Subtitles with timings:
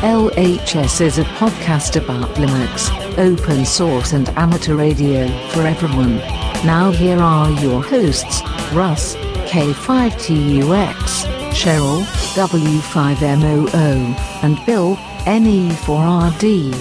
[0.00, 6.16] LHS is a podcast about Linux, open source, and amateur radio for everyone.
[6.64, 8.40] Now, here are your hosts
[8.72, 9.14] Russ,
[9.50, 16.72] K5TUX, Cheryl, W5MOO, and Bill, NE4RD.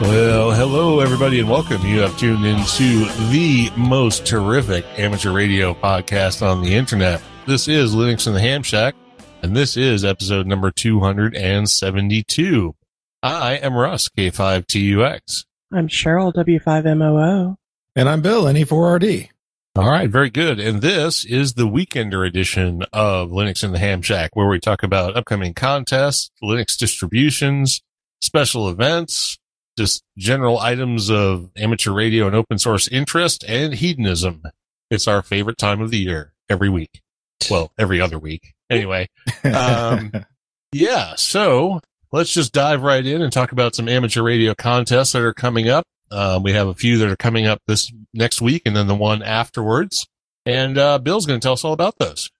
[0.00, 1.84] Well, hello, everybody, and welcome.
[1.84, 7.20] You have tuned into the most terrific amateur radio podcast on the internet.
[7.48, 8.94] This is Linux in the Ham Shack,
[9.42, 12.74] and this is episode number 272.
[13.22, 15.44] I am Russ, K5TUX.
[15.72, 17.56] I'm Cheryl, W5MOO.
[17.96, 19.30] And I'm Bill, NE4RD.
[19.76, 20.60] All right, very good.
[20.60, 24.82] And this is the weekender edition of Linux in the Ham Shack, where we talk
[24.82, 27.80] about upcoming contests, Linux distributions,
[28.20, 29.38] special events,
[29.78, 34.42] just general items of amateur radio and open source interest and hedonism.
[34.90, 37.00] It's our favorite time of the year every week.
[37.50, 38.54] Well, every other week.
[38.68, 39.08] Anyway,
[39.44, 40.12] um,
[40.72, 41.14] yeah.
[41.16, 41.80] So
[42.12, 45.68] let's just dive right in and talk about some amateur radio contests that are coming
[45.68, 45.84] up.
[46.10, 48.94] Uh, we have a few that are coming up this next week and then the
[48.94, 50.06] one afterwards.
[50.44, 52.30] And, uh, Bill's going to tell us all about those.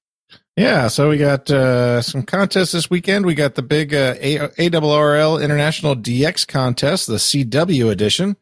[0.56, 3.24] Yeah, so we got uh, some contests this weekend.
[3.24, 8.36] We got the big uh, ARRL International DX contest, the CW edition.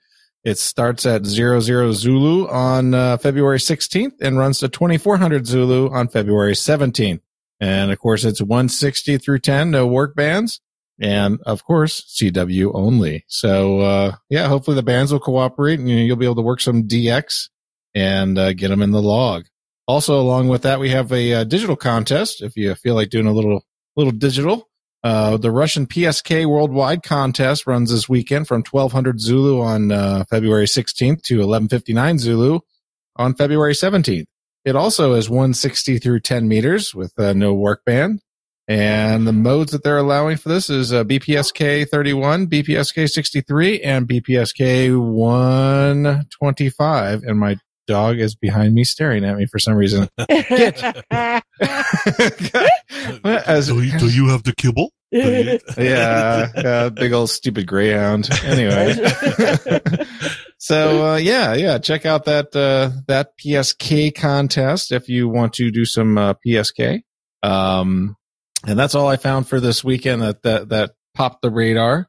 [0.45, 1.61] It starts at 00
[1.93, 7.21] Zulu on uh, February 16th and runs to 2400 Zulu on February 17th.
[7.61, 10.61] And of course, it's 160 through 10, no WARC bands.
[11.01, 13.25] And of course, CW only.
[13.29, 16.85] So, uh, yeah, hopefully the bands will cooperate and you'll be able to work some
[16.85, 17.49] DX
[17.95, 19.45] and uh, get them in the log.
[19.87, 22.43] Also, along with that, we have a, uh digital contest.
[22.43, 23.65] If you feel like doing a little,
[23.97, 24.69] little digital,
[25.05, 30.67] uh, the Russian PSK Worldwide contest runs this weekend from 1200 Zulu on uh, February
[30.67, 32.61] 16th to 1159 Zulu
[33.17, 34.27] on February 17th.
[34.65, 38.21] It also is 160 through 10 meters with uh, no WARC band.
[38.67, 44.07] And the modes that they're allowing for this is uh, BPSK 31, BPSK 63, and
[44.07, 47.23] BPSK 125.
[47.23, 47.57] And my
[47.89, 50.09] dog is behind me staring at me for some reason.
[53.25, 54.93] As- do, you, do you have the kibble?
[55.11, 58.29] Yeah, yeah, big old stupid greyhound.
[58.45, 58.95] Anyway,
[60.59, 65.71] so uh, yeah, yeah, check out that uh, that PSK contest if you want to
[65.71, 67.01] do some uh, PSK.
[67.43, 68.17] Um,
[68.67, 72.07] and that's all I found for this weekend that that that popped the radar.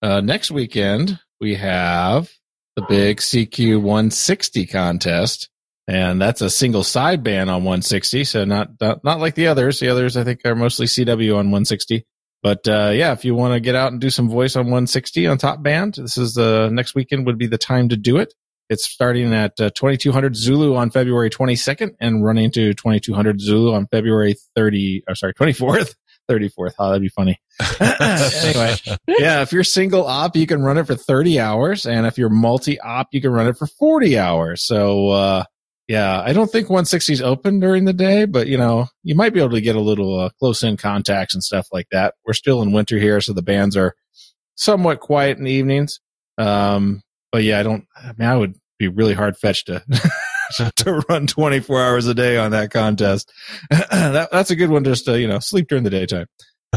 [0.00, 2.30] Uh, next weekend we have
[2.78, 5.48] the big CQ 160 contest.
[5.88, 8.24] And that's a single sideband on 160.
[8.24, 9.80] So not, not, not like the others.
[9.80, 12.06] The others I think are mostly CW on 160.
[12.40, 15.26] But, uh, yeah, if you want to get out and do some voice on 160
[15.26, 18.32] on top band, this is the next weekend would be the time to do it.
[18.68, 23.88] It's starting at uh, 2200 Zulu on February 22nd and running to 2200 Zulu on
[23.88, 25.96] February 30, or sorry, 24th.
[26.28, 26.74] 34th.
[26.78, 27.40] Oh, that'd be funny.
[27.80, 28.74] anyway,
[29.06, 31.86] yeah, if you're single op, you can run it for 30 hours.
[31.86, 34.64] And if you're multi op, you can run it for 40 hours.
[34.64, 35.44] So, uh,
[35.88, 39.32] yeah, I don't think 160 is open during the day, but you know, you might
[39.32, 42.14] be able to get a little uh, close in contacts and stuff like that.
[42.26, 43.94] We're still in winter here, so the bands are
[44.54, 46.00] somewhat quiet in the evenings.
[46.36, 47.02] Um,
[47.32, 49.82] but yeah, I don't, I mean, I would be really hard fetched to,
[50.76, 53.32] to run 24 hours a day on that contest.
[53.70, 56.26] that, that's a good one just to, you know, sleep during the daytime.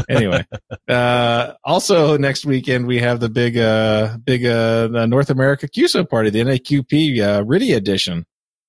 [0.08, 0.44] anyway,
[0.88, 6.30] uh, also next weekend we have the big, uh, big, uh, North America QSO party,
[6.30, 8.24] the NAQP, uh, RTTY edition.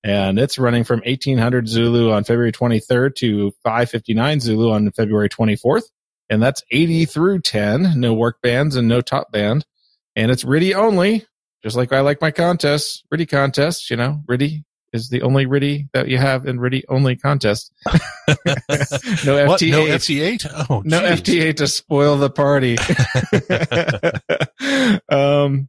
[0.06, 5.84] And it's running from 1800 Zulu on February 23rd to 559 Zulu on February 24th.
[6.30, 9.66] And that's 80 through 10, no WARC bands and no top band.
[10.16, 11.25] And it's RTTY only,
[11.63, 14.63] just like I like my contests, RTTY contests, you know, RTTY
[14.94, 17.74] is the only RTTY that you have in RTTY only contest.
[17.88, 19.60] no What?
[19.60, 19.72] FT8.
[19.72, 20.66] No FT8?
[20.69, 21.44] Oh, No geez.
[21.44, 22.78] FT8 to spoil the party.
[25.10, 25.68] um,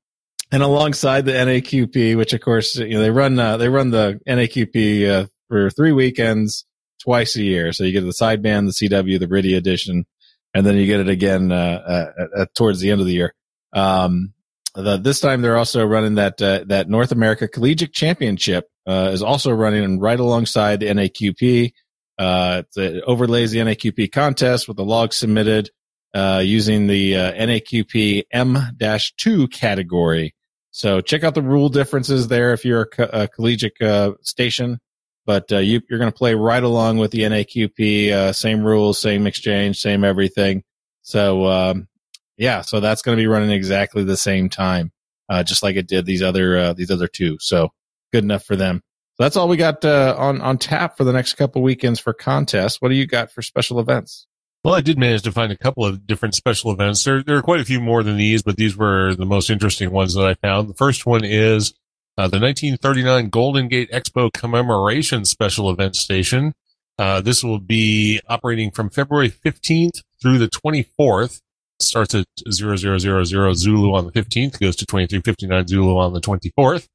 [0.53, 4.21] and alongside the NAQP, which of course, you know, they run, uh, they run the
[4.29, 6.65] NAQP, uh, for three weekends
[7.03, 7.73] twice a year.
[7.73, 10.06] So you get the sideband, the CW, the RTTY edition,
[10.53, 13.35] and then you get it again, uh, uh, uh, towards the end of the year.
[13.73, 14.32] Um,
[14.75, 19.23] the, this time they're also running that, uh, that North America Collegiate Championship, uh, is
[19.23, 21.73] also running right alongside the NAQP.
[22.19, 25.71] Uh, it overlays the NAQP contest with the log submitted.
[26.15, 30.35] uh, using the uh, NAQP M-2 category.
[30.71, 34.79] So check out the rule differences there if you're a, co- a collegiate uh, station.
[35.27, 39.01] But uh, you, you're going to play right along with the NAQP, uh, same rules,
[39.01, 40.63] same exchange, same everything.
[41.03, 41.89] So um,
[42.37, 44.93] yeah, so that's going to be running exactly the same time,
[45.29, 47.39] uh, just like it did these other uh, these other two.
[47.41, 47.71] So
[48.14, 48.81] good enough for them.
[49.16, 52.12] So that's all we got uh, on on tap for the next couple weekends for
[52.12, 52.81] contests.
[52.81, 54.26] What do you got for special events?
[54.62, 57.05] Well, I did manage to find a couple of different special events.
[57.05, 59.90] There, there are quite a few more than these, but these were the most interesting
[59.90, 60.70] ones that I found.
[60.70, 61.75] The first one is
[62.16, 66.55] uh, the 1939 Golden Gate Expo commemoration special event station.
[66.99, 71.40] Uh, this will be operating from February 15th through the 24th.
[71.81, 73.25] Starts at 0000
[73.56, 76.87] Zulu on the 15th, goes to 2359 Zulu on the 24th.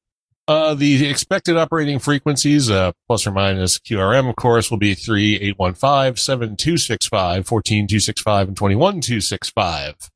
[0.49, 6.15] Uh, the expected operating frequencies, uh, plus or minus QRM, of course, will be 3815,
[6.15, 10.09] 7265, 14265, and 21265.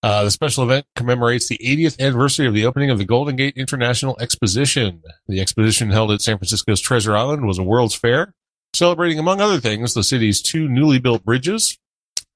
[0.00, 3.56] Uh, the special event commemorates the 80th anniversary of the opening of the Golden Gate
[3.56, 5.02] International Exposition.
[5.26, 8.32] The exposition held at San Francisco's Treasure Island was a World's Fair,
[8.74, 11.76] celebrating, among other things, the city's two newly built bridges.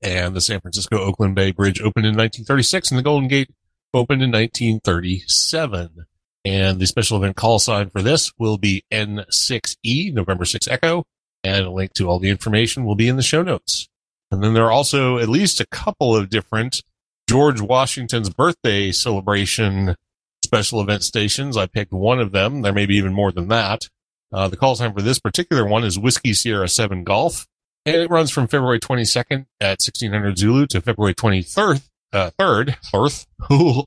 [0.02, 3.50] And the San Francisco Oakland Bay Bridge opened in 1936 and the Golden Gate
[3.94, 6.06] opened in 1937.
[6.48, 11.04] And the special event call sign for this will be N6E, November 6 Echo,
[11.44, 13.86] and a link to all the information will be in the show notes.
[14.30, 16.82] And then there are also at least a couple of different
[17.28, 19.94] George Washington's birthday celebration
[20.42, 21.54] special event stations.
[21.54, 22.62] I picked one of them.
[22.62, 23.86] There may be even more than that.
[24.32, 27.46] Uh, the call time for this particular one is Whiskey Sierra 7 Golf,
[27.84, 31.82] and it runs from February 22nd at 1600 Zulu to February 23rd,
[32.14, 33.26] uh, 3rd, 4th,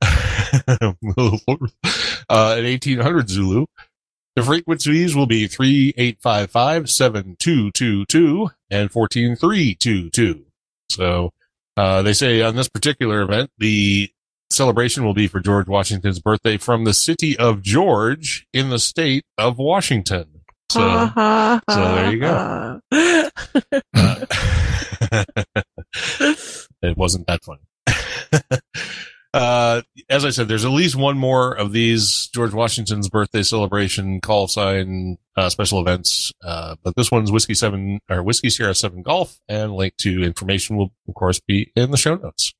[2.28, 3.66] uh, at 1800 Zulu.
[4.36, 10.44] The frequencies will be 3855, 7222, and 14322.
[10.90, 11.32] So,
[11.76, 14.10] uh, they say on this particular event, the
[14.50, 19.24] celebration will be for George Washington's birthday from the city of George in the state
[19.38, 20.42] of Washington.
[20.70, 20.80] So,
[21.70, 22.80] so there you go.
[22.92, 23.30] Uh,
[26.82, 27.62] it wasn't that funny.
[29.36, 34.20] Uh, as I said, there's at least one more of these George Washington's birthday celebration
[34.20, 39.02] call sign uh, special events, uh, but this one's Whiskey Seven or Whiskey Sierra Seven
[39.02, 42.54] Golf, and link to information will of course be in the show notes.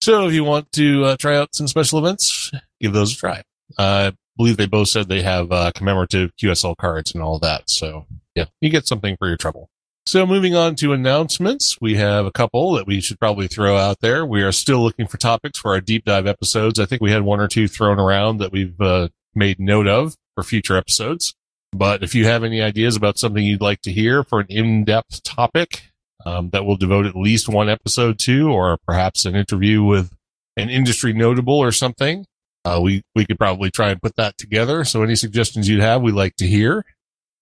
[0.00, 3.42] So if you want to uh, try out some special events, give those a try.
[3.76, 7.68] I believe they both said they have uh, commemorative QSL cards and all that.
[7.68, 9.70] So yeah, you get something for your trouble.
[10.04, 14.00] So moving on to announcements, we have a couple that we should probably throw out
[14.00, 14.26] there.
[14.26, 16.80] We are still looking for topics for our deep dive episodes.
[16.80, 20.16] I think we had one or two thrown around that we've uh, made note of
[20.34, 21.34] for future episodes.
[21.70, 25.22] But if you have any ideas about something you'd like to hear for an in-depth
[25.22, 25.84] topic
[26.26, 30.12] um, that we'll devote at least one episode to, or perhaps an interview with
[30.56, 32.26] an industry notable or something,
[32.64, 34.84] uh, we we could probably try and put that together.
[34.84, 36.84] So any suggestions you'd have, we'd like to hear.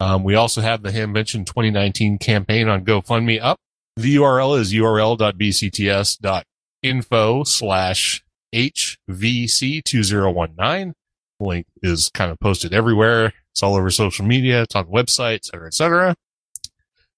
[0.01, 3.59] Um, we also have the Hamvention 2019 campaign on GoFundMe up.
[3.97, 8.25] The URL is url.bcts.info slash
[8.55, 10.93] HVC2019.
[11.39, 13.35] Link is kind of posted everywhere.
[13.53, 14.63] It's all over social media.
[14.63, 16.15] It's on the website, et cetera, et cetera.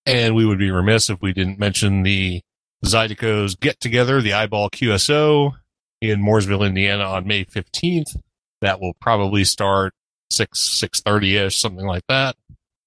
[0.05, 2.41] And we would be remiss if we didn't mention the
[2.85, 5.53] Zydeco's get together, the eyeball QSO
[6.01, 8.17] in Mooresville, Indiana on May 15th.
[8.61, 9.95] That will probably start
[10.31, 12.35] 6, 6.30 ish, something like that.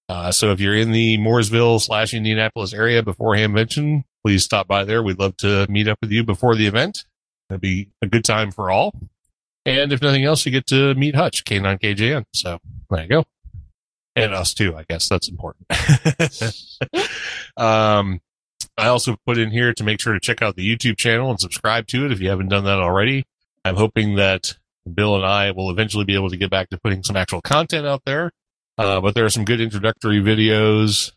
[0.07, 4.83] Uh, so if you're in the Mooresville slash Indianapolis area before Hamvention, please stop by
[4.83, 5.01] there.
[5.01, 7.05] We'd love to meet up with you before the event.
[7.50, 8.93] It'd be a good time for all.
[9.65, 12.25] And if nothing else, you get to meet Hutch, K9KJN.
[12.33, 12.59] So
[12.89, 13.25] there you go.
[14.15, 15.65] And us too, I guess that's important.
[17.57, 18.21] um,
[18.77, 21.39] I also put in here to make sure to check out the YouTube channel and
[21.39, 23.25] subscribe to it if you haven't done that already.
[23.65, 24.55] I'm hoping that
[24.91, 27.88] Bill and I will eventually be able to get back to putting some actual content
[27.88, 28.31] out there.
[28.77, 31.12] Uh, but there are some good introductory videos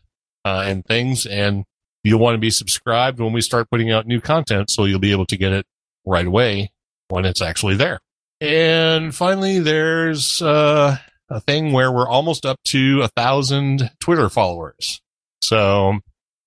[0.45, 1.65] uh, and things, and
[2.03, 5.11] you'll want to be subscribed when we start putting out new content, so you'll be
[5.11, 5.65] able to get it
[6.05, 6.71] right away
[7.09, 7.99] when it's actually there.
[8.39, 10.97] And finally, there's uh,
[11.29, 15.01] a thing where we're almost up to a thousand Twitter followers.
[15.41, 15.99] So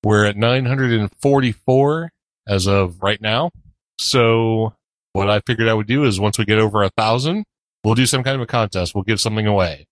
[0.02, 2.10] we're at 944
[2.48, 3.50] as of right now.
[3.98, 4.74] So
[5.12, 7.44] what I figured I would do is once we get over a thousand,
[7.84, 8.94] we'll do some kind of a contest.
[8.94, 9.86] We'll give something away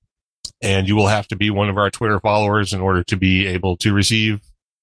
[0.63, 3.47] and you will have to be one of our Twitter followers in order to be
[3.47, 4.41] able to receive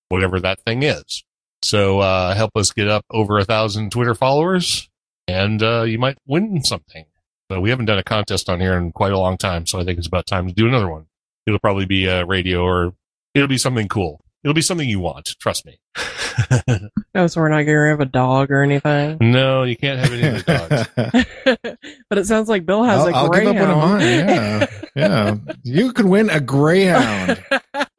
[0.10, 1.24] whatever that thing is.
[1.64, 4.90] So, uh, help us get up over a thousand Twitter followers
[5.28, 7.06] and, uh, you might win something.
[7.50, 9.66] But we haven't done a contest on here in quite a long time.
[9.66, 11.06] So I think it's about time to do another one.
[11.46, 12.94] It'll probably be a radio or
[13.34, 14.22] it'll be something cool.
[14.44, 15.36] It'll be something you want.
[15.40, 15.80] Trust me.
[17.16, 19.18] Oh, so we're not going to have a dog or anything.
[19.20, 20.88] no, you can't have any of the
[21.56, 21.78] dogs.
[22.12, 23.72] but it sounds like Bill has I'll, a I'll give greyhound.
[23.72, 24.02] up one of mine.
[24.08, 25.36] Yeah, yeah.
[25.64, 27.44] You could win a greyhound.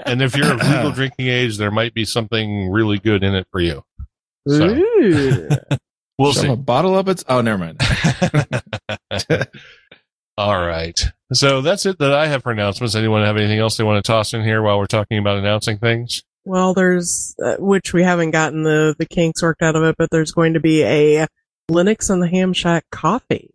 [0.07, 3.49] And if you're of legal drinking age, there might be something really good in it
[3.51, 3.83] for you.
[4.47, 4.81] So
[6.17, 6.49] we'll Shove see.
[6.49, 7.25] a bottle up its.
[7.29, 7.81] Oh, never mind.
[10.37, 10.99] All right.
[11.33, 12.95] So that's it that I have for announcements.
[12.95, 15.79] Anyone have anything else they want to toss in here while we're talking about announcing
[15.79, 16.23] things?
[16.49, 20.11] Well, there's uh, which we haven't gotten the the kinks worked out of it, but
[20.11, 21.27] there's going to be a
[21.71, 23.51] Linux and the Ham Shack coffee.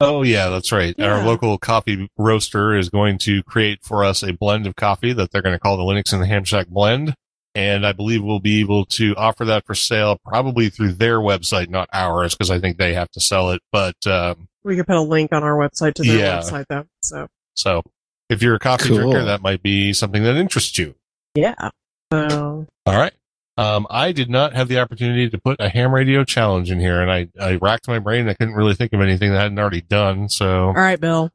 [0.00, 0.94] Oh yeah, that's right.
[1.00, 5.32] Our local coffee roaster is going to create for us a blend of coffee that
[5.32, 7.14] they're going to call the Linux and the Ham Shack blend.
[7.56, 11.68] And I believe we'll be able to offer that for sale probably through their website,
[11.68, 13.60] not ours, because I think they have to sell it.
[13.72, 16.38] But, um, We could put a link on our website to their Yeah.
[16.40, 16.84] website though.
[17.00, 17.82] So so
[18.30, 18.98] if you're a coffee Cool.
[18.98, 20.94] drinker, that might be something that interests you.
[21.34, 21.70] yeah.
[22.12, 23.12] So All right.
[23.56, 27.02] Um, I did not have the opportunity to put a ham radio challenge in here
[27.02, 28.28] and I, I racked my brain.
[28.28, 30.28] I couldn't really think of anything that I hadn't already done.
[30.28, 31.30] So, all right, Bill.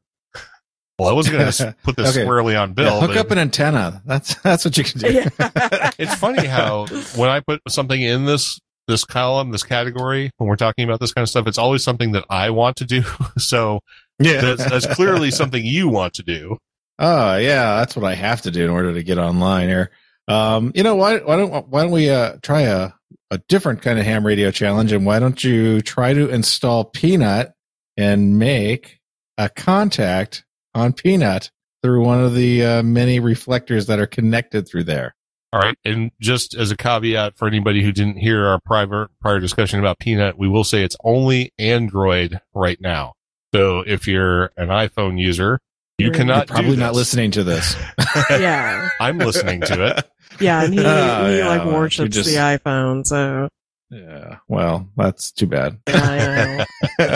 [0.98, 2.22] well, I wasn't going to put this Okay.
[2.24, 2.86] squarely on Bill.
[2.94, 4.02] Yeah, hook but- up an antenna.
[4.06, 5.12] That's that's what you can do.
[5.12, 5.28] Yeah.
[5.98, 10.56] it's funny how when I put something in this this column, this category, when we're
[10.56, 13.02] talking about this kind of stuff, it's always something that I want to do.
[13.36, 13.80] So
[14.18, 14.40] Yeah.
[14.40, 16.56] that's, that's clearly something you want to do.
[16.98, 19.90] Oh yeah, that's what I have to do in order to get online here.
[20.28, 21.18] Um, you know why?
[21.18, 22.92] Why don't why don't we uh, try a
[23.30, 24.92] a different kind of ham radio challenge?
[24.92, 27.52] And why don't you try to install Peanut
[27.96, 29.00] and make
[29.38, 31.50] a contact on Peanut
[31.82, 35.14] through one of the uh, many reflectors that are connected through there?
[35.52, 35.76] All right.
[35.84, 40.00] And just as a caveat for anybody who didn't hear our private prior discussion about
[40.00, 43.12] Peanut, we will say it's only Android right now.
[43.54, 45.60] So if you're an iPhone user,
[45.98, 47.76] you You're cannot You're probably do not listening to this.
[48.30, 48.88] yeah.
[49.00, 50.10] I'm listening to it.
[50.40, 53.48] Yeah, and he, Oh, he yeah, like worships just- the iPhone, so
[53.90, 54.38] Yeah.
[54.48, 55.78] Well, that's too bad.
[55.86, 56.64] I
[56.98, 57.06] know.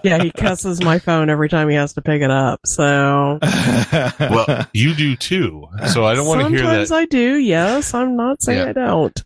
[0.04, 2.60] yeah, he cusses my phone every time he has to pick it up.
[2.66, 3.38] So
[4.20, 5.66] Well, you do too.
[5.92, 6.88] So I don't want to hear that.
[6.88, 6.92] sometimes.
[6.92, 7.36] I do.
[7.36, 8.68] Yes, I'm not saying Yeah.
[8.68, 9.24] I don't.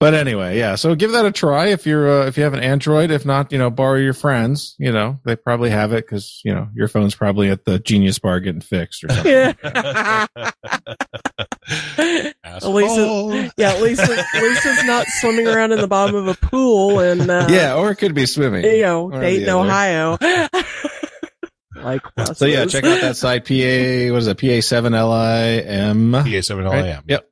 [0.00, 0.76] But anyway, yeah.
[0.76, 3.10] So give that a try if you're uh, if you have an Android.
[3.10, 4.74] If not, you know, borrow your friends.
[4.78, 8.18] You know, they probably have it because you know your phone's probably at the Genius
[8.18, 9.30] Bar getting fixed or something.
[9.30, 10.26] Yeah.
[12.42, 15.86] At least it, yeah, at least it, at least it's not swimming around in the
[15.86, 18.64] bottom of a pool in uh, yeah, or it could be swimming.
[18.64, 19.48] you know Dayton.
[19.48, 20.18] Ohio.
[21.76, 22.02] like
[22.34, 23.44] So yeah, check out that site.
[23.44, 24.38] PA what is it?
[24.40, 26.12] PA seven L I M.
[26.12, 27.02] PA7LIM.
[27.06, 27.29] Yep.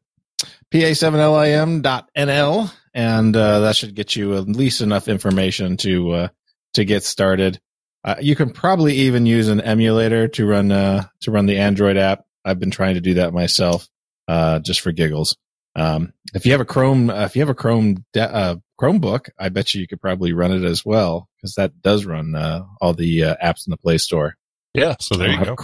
[0.73, 6.29] PA7LIM.nl and uh, that should get you at least enough information to uh,
[6.75, 7.61] to get started.
[8.05, 11.97] Uh, you can probably even use an emulator to run uh, to run the Android
[11.97, 12.25] app.
[12.45, 13.89] I've been trying to do that myself,
[14.27, 15.37] uh, just for giggles.
[15.77, 19.31] Um, if you have a Chrome, uh, if you have a Chrome de- uh, Chromebook,
[19.39, 22.65] I bet you you could probably run it as well because that does run uh,
[22.81, 24.35] all the uh, apps in the Play Store.
[24.75, 24.97] Yeah.
[25.01, 25.57] So there you go.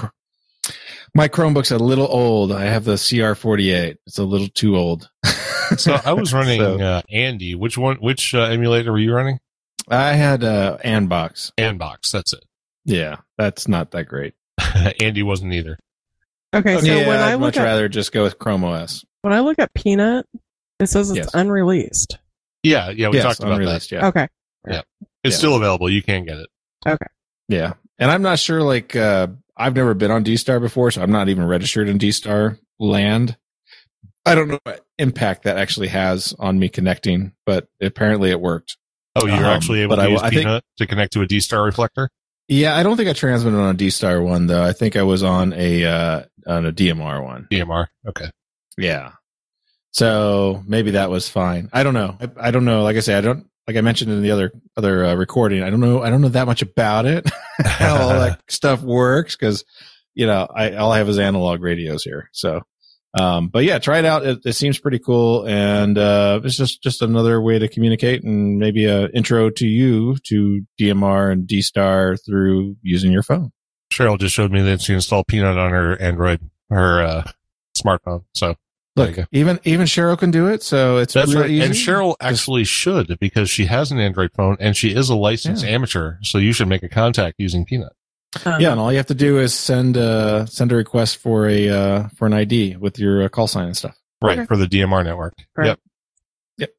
[1.14, 2.50] My Chromebook's a little old.
[2.52, 3.96] I have the CR48.
[4.06, 5.10] It's a little too old.
[5.78, 7.54] So I was running So, uh, Andy.
[7.54, 7.96] Which one?
[7.96, 9.40] Which uh, emulator were you running?
[9.88, 11.52] I had uh, Anbox.
[11.58, 12.10] Anbox.
[12.12, 12.44] That's it.
[12.84, 14.34] Yeah, that's not that great.
[15.00, 15.78] Andy wasn't either.
[16.54, 19.06] Okay, so yeah, when I I'd look much at rather just go with Chrome OS.
[19.22, 20.26] when I look at Peanut,
[20.78, 21.30] it says it's Yes.
[21.34, 22.18] unreleased.
[22.62, 22.90] Yeah.
[22.90, 23.08] Yeah.
[23.08, 23.90] We yes, talked about unreleased.
[23.90, 24.28] Yeah, Okay.
[24.68, 24.82] Yeah,
[25.24, 25.38] It's Yeah.
[25.38, 25.88] still available.
[25.88, 26.48] You can get it.
[26.86, 27.06] Okay.
[27.48, 27.72] Yeah.
[27.98, 28.62] And I'm not sure.
[28.62, 31.98] Like, uh, I've never been on D Star before, so I'm not even registered in
[31.98, 33.36] D Star land.
[34.26, 38.76] I don't know what impact that actually has on me connecting, but apparently it worked.
[39.16, 41.40] Oh, you're Um, actually able to I- use I think- to connect to a D
[41.40, 42.10] Star reflector.
[42.48, 44.62] Yeah, I don't think I transmitted on a D Star one though.
[44.62, 47.46] I think I was on a uh, on a DMR one.
[47.50, 47.86] DMR.
[48.06, 48.30] Okay.
[48.76, 49.12] Yeah.
[49.92, 51.68] So maybe that was fine.
[51.72, 52.16] I don't know.
[52.20, 52.82] I, I don't know.
[52.82, 53.46] Like I say, I don't.
[53.66, 56.02] Like I mentioned in the other other uh, recording, I don't know.
[56.02, 57.28] I don't know that much about it.
[57.64, 59.64] how all that stuff works because
[60.14, 62.28] you know I all I have is analog radios here.
[62.32, 62.60] So,
[63.18, 64.26] um, but yeah, try it out.
[64.26, 68.58] It, it seems pretty cool, and uh, it's just just another way to communicate and
[68.58, 73.50] maybe a intro to you to DMR and D Star through using your phone.
[73.92, 77.30] Cheryl just showed me that she installed Peanut on her Android, her uh,
[77.78, 78.24] smartphone.
[78.34, 78.56] So
[78.96, 81.50] Look, even even Cheryl can do it, so it's That's real right.
[81.50, 81.64] easy.
[81.64, 85.64] And Cheryl actually should because she has an Android phone and she is a licensed
[85.64, 85.70] Yeah.
[85.70, 86.16] amateur.
[86.22, 87.92] So you should make a contact using Peanut.
[88.44, 91.48] Um, Yeah, and all you have to do is send uh send a request for
[91.48, 93.96] a uh for an ID with your uh, call sign and stuff.
[94.22, 94.38] Right.
[94.38, 94.46] Okay.
[94.46, 95.34] For the DMR network.
[95.56, 95.66] Right.
[95.66, 95.80] Yep.
[96.58, 96.70] Yep.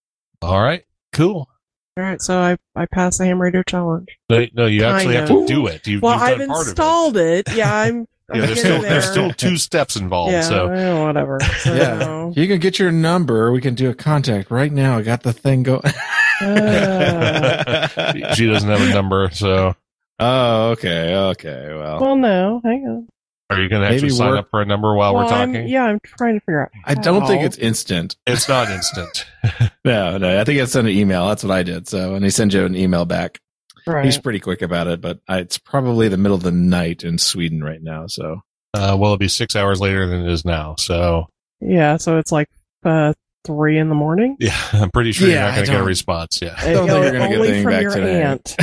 [0.42, 0.84] All right.
[1.12, 1.50] Cool.
[1.98, 4.08] All right, so I I passed the ham radio challenge.
[4.30, 5.48] No, no you actually have to Kinda.
[5.54, 5.88] do it.
[5.88, 6.70] You've, Well, you've I've done part of it.
[6.72, 7.54] installed it.
[7.56, 8.90] Yeah, I'm Yeah, there's still there.
[8.90, 10.32] there's still two steps involved.
[10.34, 11.40] yeah, So eh, whatever.
[11.60, 12.32] So, Yeah.
[12.36, 13.52] You can get your number.
[13.52, 14.98] We can do a contact right now.
[14.98, 15.82] I got the thing going.
[16.42, 17.88] uh,
[18.34, 19.30] she doesn't have a number.
[19.32, 19.76] So
[20.20, 21.14] oh, okay.
[21.16, 21.68] Okay.
[21.74, 23.08] Well, well, no, hang on.
[23.50, 25.68] are you going to actually sign up for a number while Well, we're I'm- talking?
[25.70, 26.72] yeah, I'm trying to figure out.
[26.86, 28.16] I don't think it's instant.
[28.26, 29.26] It's not instant.
[29.86, 30.42] No, no.
[30.42, 31.28] I think I sent an email.
[31.28, 31.88] That's what I did.
[31.88, 33.40] So, and they send you an email back.
[33.88, 34.06] Right.
[34.06, 37.18] He's pretty quick about it, but I, it's probably the middle of the night in
[37.18, 38.08] Sweden right now.
[38.08, 38.42] So,
[38.74, 40.76] Uh, well, it'll be six hours later than it is now.
[40.78, 41.28] So
[41.62, 42.48] Yeah, so it's like
[42.84, 43.14] uh,
[43.46, 44.38] three in the morning.
[44.40, 46.40] yeah, I'm pretty sure yeah, you're Yeah, not I going to get a response.
[46.42, 48.22] Yeah, I don't think you're gonna get only anything from back your today.
[48.24, 48.56] aunt.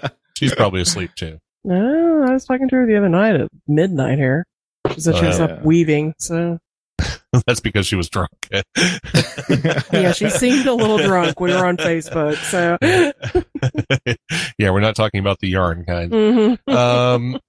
[0.00, 1.38] So- she's probably asleep too.
[1.64, 4.44] no, I was talking to her the other night at midnight here.
[4.94, 5.62] She said she was Oh, up yeah.
[5.62, 6.14] weaving.
[6.18, 6.58] So
[7.46, 8.30] That's because she was drunk.
[9.92, 11.38] yeah, she seemed a little drunk.
[11.40, 12.36] We were on Facebook.
[12.36, 12.76] So
[14.58, 16.10] yeah, we're not talking about the yarn kind.
[16.10, 16.68] Mhm.
[16.68, 17.40] um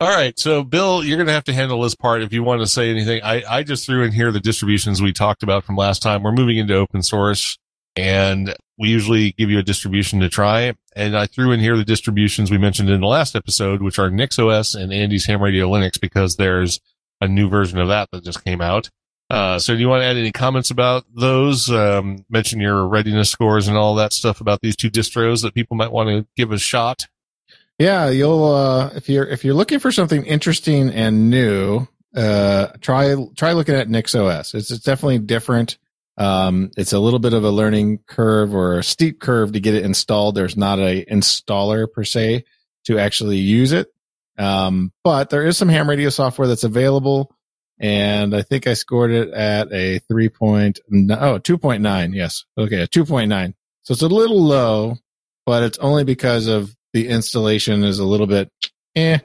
[0.00, 2.68] all right so bill you're gonna have to handle this part if you want to
[2.68, 6.00] say anything i i just threw in here the distributions we talked about from last
[6.00, 7.58] time we're moving into open source
[7.96, 11.84] and we usually give you a distribution to try and i threw in here the
[11.84, 16.00] distributions we mentioned in the last episode which are nixos and andy's ham radio linux
[16.00, 16.78] because there's
[17.20, 18.90] a new version of that that just came out
[19.30, 21.70] uh, so do you want to add any comments about those?
[21.70, 25.76] Um, mention your readiness scores and all that stuff about these two distros that people
[25.76, 27.06] might want to give a shot.
[27.78, 33.14] Yeah, you'll uh if you're if you're looking for something interesting and new, uh try
[33.36, 34.54] try looking at NixOS.
[34.54, 35.78] It's, it's definitely different.
[36.16, 39.74] Um it's a little bit of a learning curve or a steep curve to get
[39.74, 40.34] it installed.
[40.34, 42.44] There's not a installer per se
[42.86, 43.92] to actually use it.
[44.38, 47.34] Um but there is some ham radio software that's available
[47.80, 50.28] and I think I scored it at a 3.
[50.30, 52.14] Point, oh, 2.9.
[52.14, 52.44] Yes.
[52.56, 53.54] Okay, a 2.9.
[53.82, 54.96] So it's a little low,
[55.46, 58.50] but it's only because of the installation is a little bit
[58.96, 59.18] eh.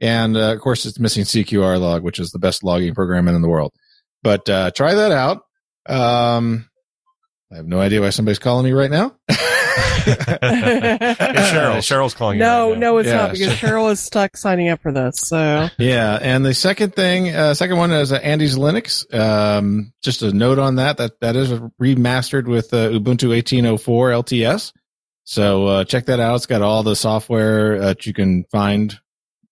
[0.00, 3.42] And uh, of course, it's missing CQR log, which is the best logging program in
[3.42, 3.72] the world.
[4.22, 5.42] But uh, try that out.
[5.86, 6.68] Um,
[7.52, 9.16] I have no idea why somebody's calling me right now.
[10.06, 11.76] It's Cheryl.
[11.80, 12.44] Cheryl's calling you.
[12.44, 12.90] no, right now.
[12.92, 15.18] no, it's Yeah, not because Cheryl is stuck signing up for this.
[15.18, 19.12] So yeah, and the second thing, uh, second one is uh, Andy's Linux.
[19.14, 24.72] Um, just a note on that that that is remastered with uh, Ubuntu 1804 LTS.
[25.24, 26.36] So uh, check that out.
[26.36, 28.98] It's got all the software that you can find,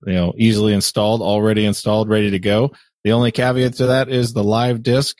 [0.04, 2.72] you know, easily installed, already installed, ready to go.
[3.04, 5.16] The only caveat to that is the live disk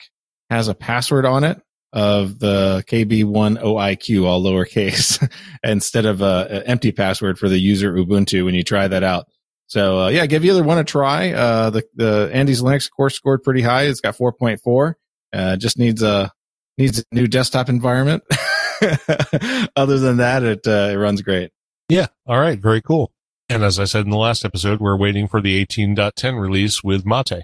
[0.49, 5.31] has a password on it of the KB1OIQ, all lowercase,
[5.63, 9.27] instead of a, a empty password for the user Ubuntu when you try that out.
[9.67, 11.31] So uh, yeah, give either one a try.
[11.31, 13.83] Uh, the the Andy's Linux course scored pretty high.
[13.83, 14.93] It's got 4.4.
[15.31, 16.31] Uh, just needs a
[16.77, 18.23] needs a new desktop environment.
[19.75, 21.51] Other than that, it uh, it runs great.
[21.87, 22.07] Yeah.
[22.25, 22.59] All right.
[22.59, 23.11] Very cool.
[23.47, 27.03] And as I said in the last episode, we're waiting for the 18.10 release with
[27.05, 27.43] Mate.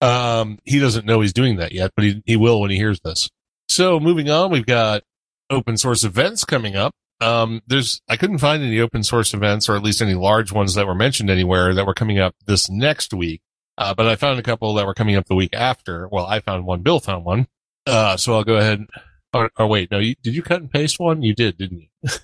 [0.00, 3.00] Um, he doesn't know he's doing that yet, but he, he will when he hears
[3.00, 3.28] this.
[3.68, 5.02] So moving on, we've got
[5.50, 6.92] open source events coming up.
[7.20, 10.74] Um, there's, I couldn't find any open source events or at least any large ones
[10.74, 13.40] that were mentioned anywhere that were coming up this next week.
[13.76, 16.08] Uh, but I found a couple that were coming up the week after.
[16.08, 16.82] Well, I found one.
[16.82, 17.48] Bill found one.
[17.86, 18.86] Uh, so I'll go ahead.
[19.32, 21.22] Or, or wait, no, you, did you cut and paste one?
[21.22, 22.10] You did, didn't you?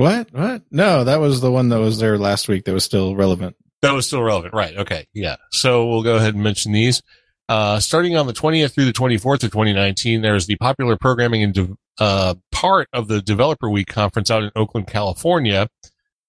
[0.00, 0.32] What?
[0.32, 0.62] What?
[0.70, 2.64] No, that was the one that was there last week.
[2.64, 3.54] That was still relevant.
[3.82, 4.54] That was still relevant.
[4.54, 4.74] Right.
[4.74, 5.06] Okay.
[5.12, 5.36] Yeah.
[5.50, 7.02] So we'll go ahead and mention these.
[7.50, 11.52] Uh, starting on the 20th through the 24th of 2019, there's the popular programming and
[11.52, 15.68] de- uh, part of the Developer Week conference out in Oakland, California.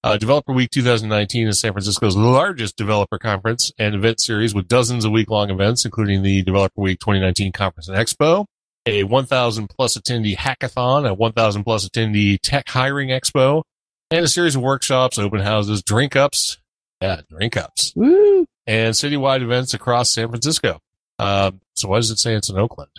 [0.04, 5.06] Uh, Developer Week 2019 is San Francisco's largest developer conference and event series with dozens
[5.06, 8.46] of week long events, including the Developer Week 2019 conference and expo,
[8.88, 13.62] a 1,000 plus attendee hackathon, a 1,000 plus attendee tech hiring expo,
[14.10, 16.58] and a series of workshops, open houses, drink ups,
[17.00, 18.48] yeah, drink ups, woo.
[18.66, 20.80] and citywide events across San Francisco.
[21.20, 22.92] Um, so why does it say it's in Oakland?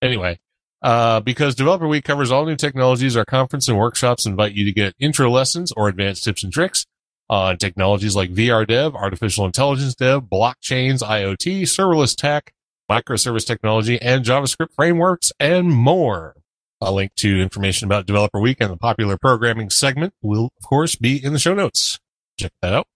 [0.00, 0.40] Anyway,
[0.82, 4.72] uh, because Developer Week covers all new technologies, our conference and workshops invite you to
[4.72, 6.86] get intro lessons or advanced tips and tricks
[7.30, 12.52] on technologies like VR dev, artificial intelligence dev, blockchains, IoT, serverless tech,
[12.90, 16.36] microservice technology, and JavaScript frameworks, and more.
[16.80, 20.96] A link to information about Developer Week and the popular programming segment will, of course,
[20.96, 22.00] be in the show notes.
[22.38, 22.88] Check that out.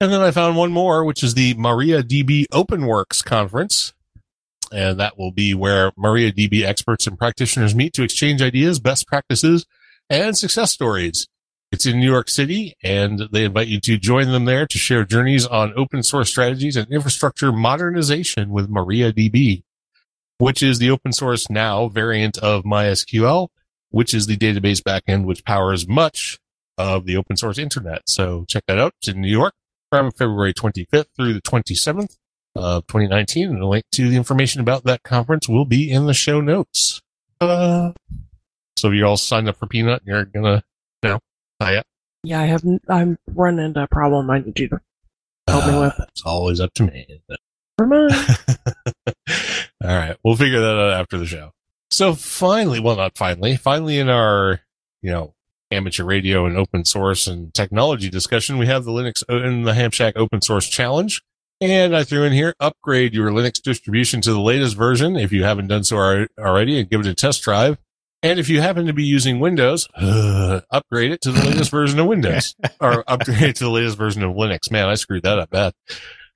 [0.00, 3.92] And then I found one more, which is the MariaDB OpenWorks conference.
[4.72, 9.66] And that will be where MariaDB experts and practitioners meet to exchange ideas, best practices,
[10.10, 11.28] and success stories.
[11.72, 15.04] It's in New York City and they invite you to join them there to share
[15.04, 19.64] journeys on open source strategies and infrastructure modernization with MariaDB,
[20.38, 23.48] which is the open source now variant of MySQL,
[23.90, 26.38] which is the database backend which powers much
[26.78, 28.02] of the open source internet.
[28.06, 28.94] So check that out.
[29.00, 29.54] It's in New York.
[29.90, 32.16] from February 25th through the 27th
[32.56, 33.48] of 2019.
[33.50, 37.00] And a link to the information about that conference will be in the show notes.
[37.40, 37.92] Uh,
[38.76, 40.02] so you all signed up for Peanut.
[40.04, 40.62] You're gonna
[41.02, 41.86] not yet.
[42.22, 42.62] Yeah, I have.
[42.88, 44.28] I'm running into a problem.
[44.30, 44.80] I need you to
[45.48, 46.08] help me Uh, with.
[46.08, 47.06] It's always up to me.
[47.78, 48.12] Never mind.
[49.84, 50.16] All right.
[50.24, 51.52] We'll figure that out after the show.
[51.90, 54.60] So finally, well, not finally, finally in our,
[55.02, 55.34] you know,
[55.70, 59.90] amateur radio and open source and technology discussion, we have the Linux in the Ham
[59.92, 61.22] Shack open source challenge.
[61.60, 65.42] And I threw in here, upgrade your Linux distribution to the latest version if you
[65.44, 65.96] haven't done so
[66.38, 67.78] already and give it a test drive.
[68.22, 72.06] And if you happen to be using Windows, upgrade it to the latest version of
[72.06, 74.70] Windows or upgrade it to the latest version of Linux.
[74.70, 75.72] Man, I screwed that up bad.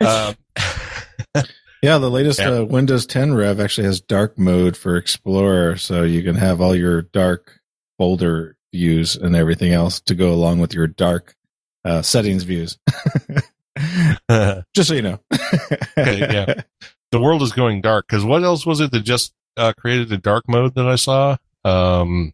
[0.01, 0.35] Um,
[1.83, 2.59] Yeah, the latest Yeah.
[2.59, 6.77] uh, Windows 10 Rev actually has dark mode for Explorer, so you can have all
[6.77, 7.59] your dark
[7.97, 11.35] folder views and everything else to go along with your dark
[11.87, 12.79] uh, settings views.
[14.75, 15.21] Just so you know.
[15.99, 16.63] Okay, yeah.
[17.11, 20.17] the world is going dark because what else was it that just uh, created a
[20.17, 21.37] dark mode that I saw?
[21.65, 22.33] Um,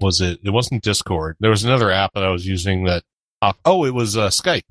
[0.00, 0.40] was it?
[0.42, 1.36] It wasn't Discord.
[1.40, 3.02] There was another app that I was using that.
[3.42, 4.62] Uh, oh, it was uh, Skype.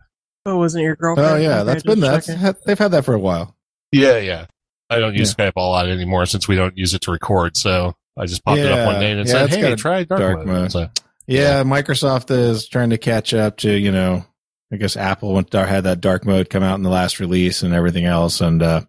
[0.46, 1.30] Oh, wasn't your girlfriend?
[1.30, 2.24] Oh yeah, that's been that.
[2.24, 2.56] checking.
[2.66, 3.56] They've had that for a while.
[3.92, 4.46] Yeah, yeah.
[4.90, 7.58] I don't use Skype a lot anymore since we don't use it to record.
[7.58, 10.04] So I just popped it up one day and it yeah, said, "Hey, a try
[10.04, 10.72] dark, dark mode." mode.
[10.72, 10.90] So,
[11.28, 14.26] Yeah, Microsoft is trying to catch up to you know.
[14.72, 17.74] I guess Apple went had that dark mode come out in the last release and
[17.74, 18.82] everything else, and uh,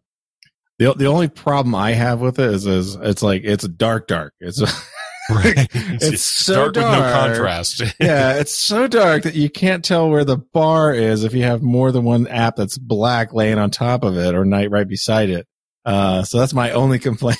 [0.78, 4.34] the the only problem I have with it is, is it's like it's dark, dark.
[4.40, 4.60] It's
[5.30, 5.68] right.
[5.74, 7.82] It's so dark with no contrast.
[8.00, 11.62] yeah, it's so dark that you can't tell where the bar is if you have
[11.62, 15.30] more than one app that's black laying on top of it or night right beside
[15.30, 15.46] it.
[15.84, 17.38] Uh, so that's my only complaint.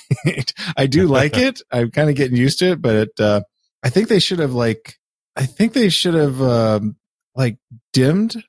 [0.76, 1.60] I do like it.
[1.70, 3.40] I'm kind of getting used to it, but it, uh,
[3.82, 4.94] I think they should have like,
[5.34, 6.96] I think they should have, um,
[7.36, 7.58] like
[7.92, 8.42] dimmed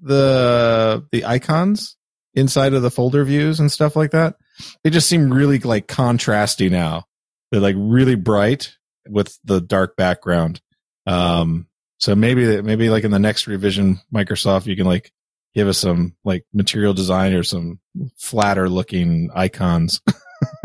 [0.00, 1.96] the, the icons
[2.34, 4.36] inside of the folder views and stuff like that.
[4.84, 7.04] They just seem really like contrasty now.
[7.50, 8.76] They're like really bright
[9.08, 10.60] with the dark background.
[11.06, 11.66] Um,
[11.98, 15.12] so maybe, maybe like in the next revision, Microsoft, you can like
[15.54, 17.78] give us some like material design or some
[18.18, 20.00] flatter looking icons.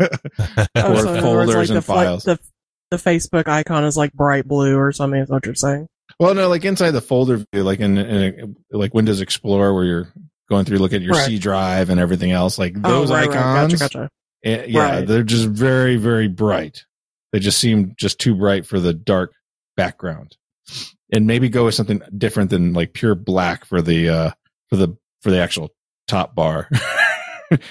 [0.00, 2.24] Oh, Or so in words, folders like and the, fla- files.
[2.24, 2.38] the
[2.90, 5.20] the Facebook icon is like bright blue or something.
[5.20, 5.86] Is what you're saying?
[6.18, 10.12] Well, no, like inside the folder view, like in, in like Windows Explorer, where you're
[10.48, 11.26] going through, look at your Right.
[11.26, 12.58] C drive and everything else.
[12.58, 13.36] Like those oh, right, right.
[13.36, 14.10] icons, Gotcha, gotcha.
[14.44, 15.06] eh, yeah, Right.
[15.06, 16.84] they're just very, very bright.
[17.32, 19.32] They just seem just too bright for the dark
[19.76, 20.36] background.
[21.12, 24.30] And maybe go with something different than like pure black for the uh
[24.68, 25.70] for the for the actual
[26.06, 26.68] top bar.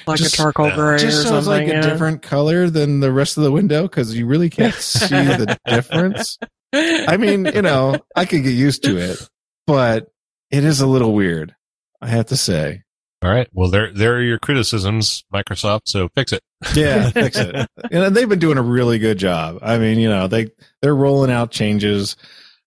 [0.07, 1.67] Like Just- a charcoal gray or just so something.
[1.67, 5.05] like a different color than the rest of the window because you really can't see
[5.07, 6.39] the difference.
[6.73, 9.29] I mean, you know, I could get used to it,
[9.65, 10.07] but
[10.51, 11.55] it is a little weird.
[12.01, 12.83] I have to say.
[13.23, 13.47] All right.
[13.51, 15.81] Well, there, there are your criticisms, Microsoft.
[15.85, 16.43] So fix it.
[16.75, 17.67] Yeah, fix it.
[17.91, 19.59] And they've been doing a really good job.
[19.61, 20.51] I mean, you know, they
[20.81, 22.15] they're rolling out changes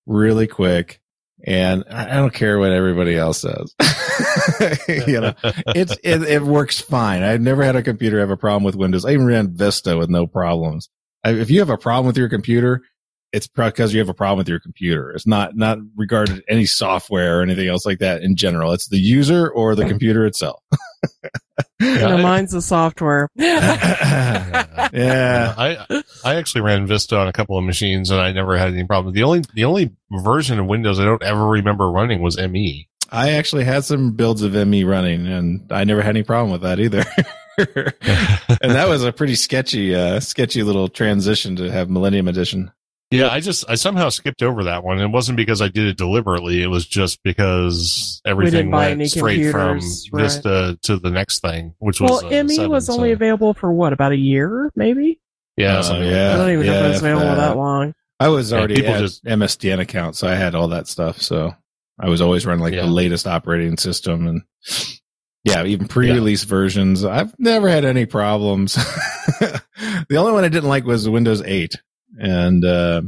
[0.06, 1.00] really quick,
[1.44, 3.74] and I I don't care what everybody else says.
[5.06, 5.34] you know,
[5.68, 7.22] it's it, it works fine.
[7.22, 9.04] I've never had a computer have a problem with Windows.
[9.04, 10.88] I even ran Vista with no problems.
[11.24, 12.82] If you have a problem with your computer,
[13.32, 15.10] it's because you have a problem with your computer.
[15.10, 18.72] It's not not regarded any software or anything else like that in general.
[18.72, 20.62] It's the user or the computer itself.
[21.78, 23.28] No, mine's the software.
[24.92, 25.54] Yeah.
[25.56, 28.84] I I actually ran Vista on a couple of machines and I never had any
[28.84, 29.14] problem.
[29.14, 32.36] The only the only version of Windows I don't ever remember running was.
[32.36, 32.88] ME.
[33.12, 36.62] I actually had some builds of ME running, and I never had any problem with
[36.62, 37.04] that either.
[38.62, 42.70] and that was a pretty sketchy, uh, sketchy little transition to have Millennium Edition.
[43.10, 45.00] Yeah, I just I somehow skipped over that one.
[45.00, 46.62] It wasn't because I did it deliberately.
[46.62, 50.22] It was just because everything went straight from computers, right.
[50.22, 53.72] Vista to the next thing, which was well, uh, ME 7, was only available for
[53.72, 55.18] what about a year, maybe?
[55.56, 56.34] yeah, Uh, yeah.
[56.34, 57.34] I don't even know if it was available that.
[57.36, 57.94] that long.
[58.20, 61.20] I was already people at just- MSDN account, so I had all that stuff.
[61.20, 61.52] So
[61.98, 62.82] I was always running like Yeah.
[62.82, 64.42] the latest operating system, and
[65.42, 67.04] yeah, even pre-release versions.
[67.04, 68.74] I've never had any problems.
[69.40, 71.74] the only one I didn't like was Windows 8,
[72.18, 73.02] and uh,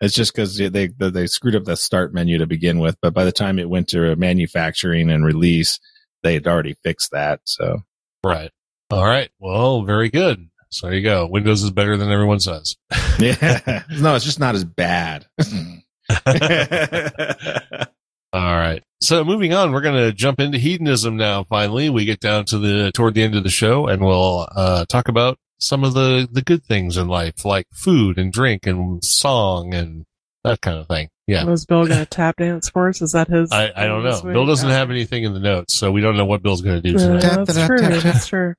[0.00, 2.96] it's just because they, they they screwed up the start menu to begin with.
[3.00, 5.80] But by the time it went to manufacturing and release,
[6.22, 7.40] they had already fixed that.
[7.44, 7.82] So
[8.26, 8.50] Right.
[8.90, 9.30] All right.
[9.38, 10.48] Well, very good.
[10.70, 11.28] So there you go.
[11.28, 12.74] Windows is better than everyone says.
[13.20, 15.26] yeah, no, it's just not as bad.
[18.32, 18.82] All right.
[19.00, 21.44] So moving on, we're going to jump into hedonism now.
[21.44, 24.84] Finally, we get down to the toward the end of the show, and we'll uh,
[24.86, 29.02] talk about some of the the good things in life, like food and drink and
[29.04, 30.04] song and
[30.44, 31.08] that kind of thing.
[31.26, 31.44] Yeah.
[31.44, 33.02] Was Bill going to tap dance for us?
[33.02, 33.50] Is that his?
[33.50, 34.22] I, I don't know.
[34.22, 36.92] Bill doesn't have anything in the notes, so we don't know what Bill's going to
[36.92, 37.20] do Uh, tonight.
[37.20, 37.78] Tap, that's true.
[37.78, 38.02] tap, tap.
[38.02, 38.54] That's true.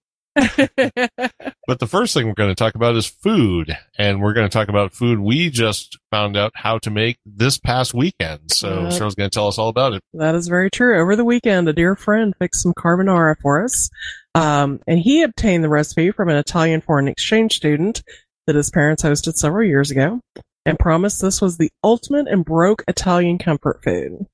[1.67, 4.51] But the first thing we're going to talk about is food, and we're going to
[4.53, 8.51] talk about food we just found out how to make this past weekend.
[8.51, 10.01] So Uh, Cheryl's going to tell us all about it.
[10.13, 10.99] That is very true.
[11.01, 13.89] Over the weekend, a dear friend fixed some carbonara for us.
[14.37, 18.03] Um, and he obtained the recipe from an Italian foreign exchange student
[18.45, 20.21] that his parents hosted several years ago
[20.63, 24.27] and promised this was the ultimate and broke Italian comfort food.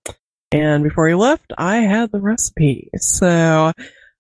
[0.52, 2.90] And before he left, I had the recipe.
[2.98, 3.72] So,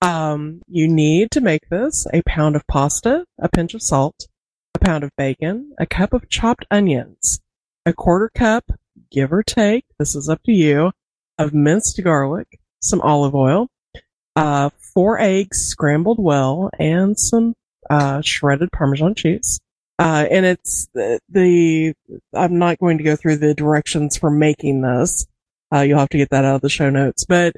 [0.02, 4.28] um, you need to make this a pound of pasta, a pinch of salt,
[4.76, 7.41] a pound of bacon, a cup of chopped onions,
[7.86, 8.63] a quarter cup,
[9.12, 10.91] give or take, this is up to you,
[11.38, 13.67] of minced garlic, some olive oil,
[14.36, 17.54] uh, four eggs scrambled well, and some
[17.89, 19.60] uh, shredded Parmesan cheese.
[20.00, 21.93] Uh, and it's the, the,
[22.34, 25.28] I'm not going to go through the directions for making this.
[25.74, 27.56] Uh, you'll have to get that out of the show notes, but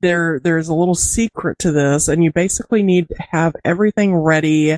[0.00, 4.76] there, there's a little secret to this, and you basically need to have everything ready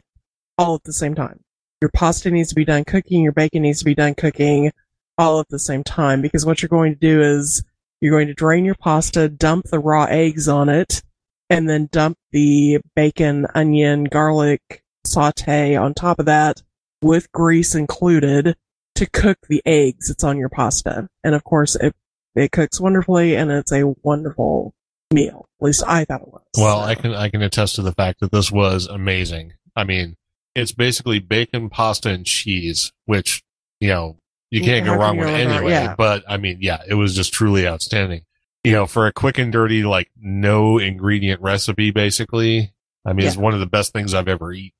[0.56, 1.40] all at the same time.
[1.80, 4.72] Your pasta needs to be done cooking, your bacon needs to be done cooking
[5.18, 7.62] all at the same time, because what you're going to do is
[8.00, 11.02] you're going to drain your pasta, dump the raw eggs on it,
[11.50, 16.62] and then dump the bacon, onion, garlic saute on top of that
[17.02, 18.56] with grease included
[18.94, 21.08] to cook the eggs that's on your pasta.
[21.24, 21.94] And of course, it,
[22.34, 24.74] it cooks wonderfully and it's a wonderful
[25.12, 25.46] meal.
[25.60, 26.42] At least I thought it was.
[26.56, 29.54] Well, I can I can attest to the fact that this was amazing.
[29.74, 30.16] I mean,
[30.54, 33.42] it's basically bacon, pasta, and cheese, which
[33.80, 34.16] you know
[34.50, 35.72] you can't go can wrong with anyway.
[35.72, 35.94] Yeah.
[35.96, 38.22] But I mean, yeah, it was just truly outstanding.
[38.64, 42.72] You know, for a quick and dirty, like no ingredient recipe, basically.
[43.04, 44.72] I mean, it's one of the best things I've ever eaten.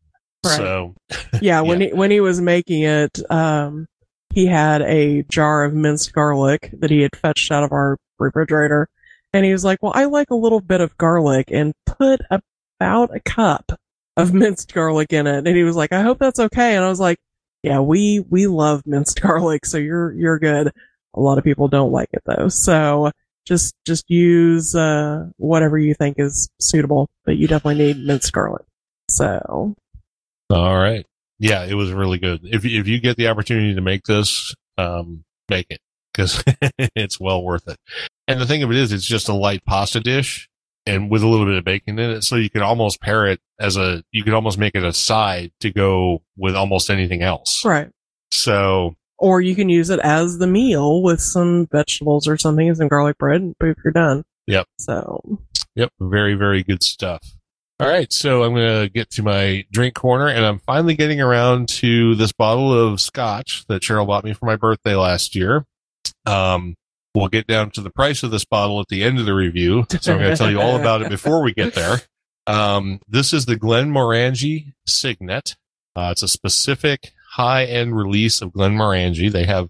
[0.45, 0.57] Right.
[0.57, 0.95] So
[1.41, 3.87] yeah, when he when he was making it, um,
[4.31, 8.89] he had a jar of minced garlic that he had fetched out of our refrigerator,
[9.33, 13.15] and he was like, "Well, I like a little bit of garlic," and put about
[13.15, 13.73] a cup
[14.17, 15.47] of minced garlic in it.
[15.47, 17.19] And he was like, "I hope that's okay." And I was like,
[17.63, 20.73] "Yeah, we we love minced garlic, so you're you're good."
[21.15, 23.11] A lot of people don't like it though, so
[23.47, 28.65] just just use uh, whatever you think is suitable, but you definitely need minced garlic.
[29.11, 29.75] So
[30.51, 31.07] All right.
[31.39, 32.41] Yeah, it was really good.
[32.45, 35.81] If if you get the opportunity to make this, um, make it
[36.13, 36.43] because
[36.95, 37.79] it's well worth it.
[38.29, 40.49] And the thing of it is, it's just a light pasta dish
[40.87, 43.41] and with a little bit of bacon in it, so you can almost pair it
[43.59, 44.03] as a.
[44.13, 47.65] You could almost make it a side to go with almost anything else.
[47.65, 47.91] right.
[48.33, 52.89] So or you can use it as the meal with some vegetables or something, some
[52.89, 54.25] garlic bread, and poof, you're done.
[54.47, 54.67] Yep.
[54.79, 55.39] So,
[55.77, 57.23] Yep, very, very good stuff.
[57.79, 61.21] All right, so I'm going to get to my drink corner, and I'm finally getting
[61.21, 65.65] around to this bottle of scotch that Cheryl bought me for my birthday last year.
[66.27, 66.75] Um,
[67.15, 69.87] we'll get down to the price of this bottle at the end of the review,
[70.01, 71.99] so I'm going to tell you all about it before we get there.
[72.47, 75.57] Um, this is the Glen Glenmorangie Signet.
[75.97, 79.31] Uh, it's a specific high-end release of Glenmorangie.
[79.31, 79.69] They have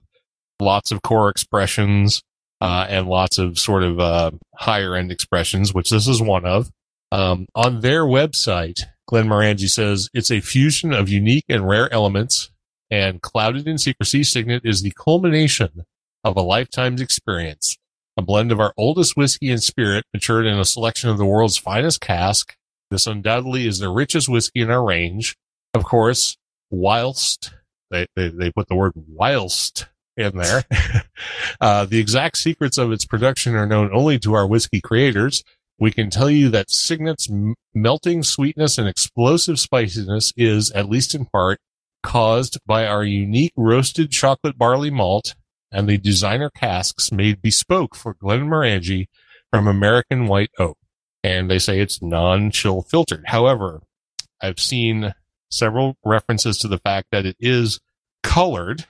[0.61, 2.23] lots of core expressions,
[2.61, 6.71] uh, and lots of sort of uh, higher end expressions, which this is one of.
[7.13, 12.51] Um, on their website, Glenmorangie says it's a fusion of unique and rare elements,
[12.91, 15.85] and Clouded in Secrecy Signet is the culmination
[16.23, 17.77] of a lifetime's experience.
[18.17, 21.57] A blend of our oldest whiskey and spirit matured in a selection of the world's
[21.57, 22.55] finest cask.
[22.91, 25.37] This undoubtedly is the richest whiskey in our range.
[25.75, 26.37] Of course,
[26.71, 27.53] whilst
[27.91, 30.65] they, they, they put the word whilst in there.
[31.61, 35.43] uh, the exact secrets of its production are known only to our whiskey creators.
[35.79, 41.15] We can tell you that Signet's m- melting sweetness and explosive spiciness is, at least
[41.15, 41.59] in part,
[42.03, 45.35] caused by our unique roasted chocolate barley malt
[45.73, 49.07] and the designer casks made bespoke for Glenmorangie
[49.51, 50.77] from American white oak.
[51.23, 53.25] And they say it's non-chill filtered.
[53.27, 53.83] However,
[54.41, 55.15] I've seen
[55.51, 57.81] several references to the fact that it is
[58.23, 58.87] colored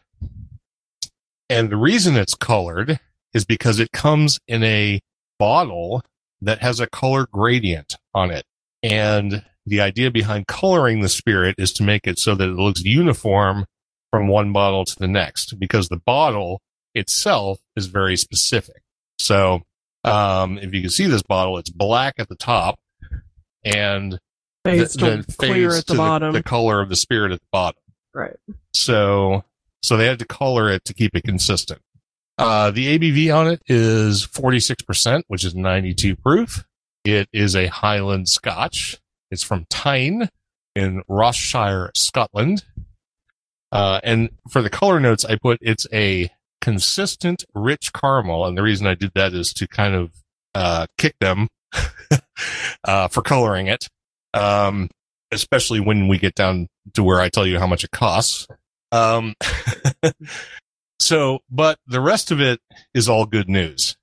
[1.51, 3.01] and the reason it's colored
[3.35, 5.01] is because it comes in a
[5.37, 6.03] bottle
[6.41, 8.45] that has a color gradient on it.
[8.85, 12.85] And the idea behind coloring the spirit is to make it so that it looks
[12.85, 13.67] uniform
[14.13, 16.63] from one bottle to the next because the bottle
[16.95, 18.83] itself is very specific.
[19.19, 19.63] So,
[20.05, 22.79] um, if you can see this bottle, it's black at the top
[23.65, 24.19] and
[24.65, 26.33] fades th- then to clear at the to bottom.
[26.33, 27.81] the color of the spirit at the bottom.
[28.15, 28.37] right.
[28.75, 29.45] So,
[29.83, 31.81] so they had to color it to keep it consistent.
[32.39, 36.65] Uh, the ABV on it is 46%, which is 92 proof.
[37.05, 38.99] It is a Highland Scotch.
[39.31, 40.29] It's from Tain
[40.75, 42.65] in Ross-shire, Scotland.
[43.73, 48.47] Uh, and for the color notes, I put it's a consistent rich caramel.
[48.47, 50.13] And the reason I did that is to kind of,
[50.55, 51.49] uh, kick them,
[52.85, 53.89] uh, for coloring it.
[54.35, 54.89] Um,
[55.33, 58.47] especially when we get down to where I tell you how much it costs.
[58.93, 59.35] Um,
[61.01, 62.61] so, but the rest of it
[62.95, 63.97] is all good news.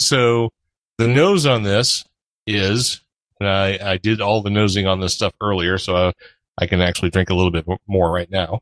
[0.00, 0.50] So
[0.98, 2.04] the nose on this
[2.46, 3.00] is,
[3.40, 6.12] and I, I did all the nosing on this stuff earlier, so I,
[6.58, 8.60] I can actually drink a little bit more right now.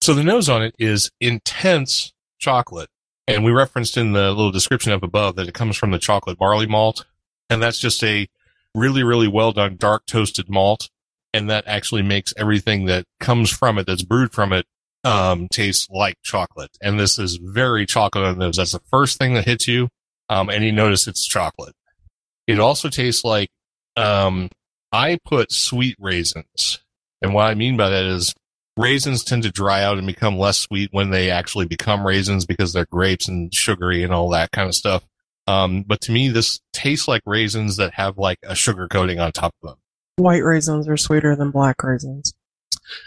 [0.00, 2.88] So the nose on it is intense chocolate.
[3.26, 6.38] And we referenced in the little description up above that it comes from the chocolate
[6.38, 7.04] barley malt.
[7.50, 8.26] And that's just a
[8.74, 10.88] really, really well done dark toasted malt.
[11.34, 14.66] And that actually makes everything that comes from it, that's brewed from it,
[15.04, 16.70] um, taste like chocolate.
[16.80, 18.56] And this is very chocolate on those.
[18.56, 19.88] That's the first thing that hits you.
[20.30, 21.74] Um, and you notice it's chocolate.
[22.46, 23.50] It also tastes like,
[23.96, 24.48] um,
[24.90, 26.80] I put sweet raisins.
[27.20, 28.34] And what I mean by that is
[28.76, 32.72] raisins tend to dry out and become less sweet when they actually become raisins because
[32.72, 35.04] they're grapes and sugary and all that kind of stuff.
[35.48, 39.32] Um, but to me, this tastes like raisins that have like a sugar coating on
[39.32, 39.78] top of them.
[40.16, 42.34] White raisins are sweeter than black raisins.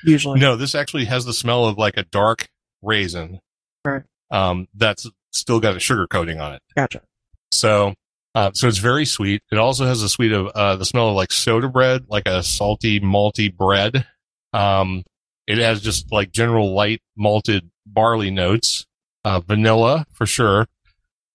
[0.04, 0.40] Usually.
[0.40, 2.48] No, this actually has the smell of like a dark
[2.82, 3.42] raisin.
[3.86, 4.02] Right.
[4.32, 6.64] Um, that's still got a sugar coating on it.
[6.76, 7.02] Gotcha.
[7.52, 7.94] So,
[8.34, 9.44] uh, so it's very sweet.
[9.52, 12.42] It also has the sweet of, uh, the smell of like soda bread, like a
[12.42, 14.08] salty, malty bread.
[14.52, 15.04] Um,
[15.46, 18.88] it has just like general light malted barley notes,
[19.26, 20.66] uh, vanilla for sure.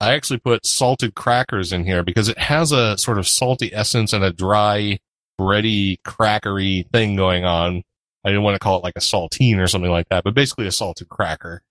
[0.01, 4.13] I actually put salted crackers in here because it has a sort of salty essence
[4.13, 4.99] and a dry,
[5.41, 7.83] bready, crackery thing going on.
[8.25, 10.67] I didn't want to call it like a saltine or something like that, but basically
[10.67, 11.63] a salted cracker.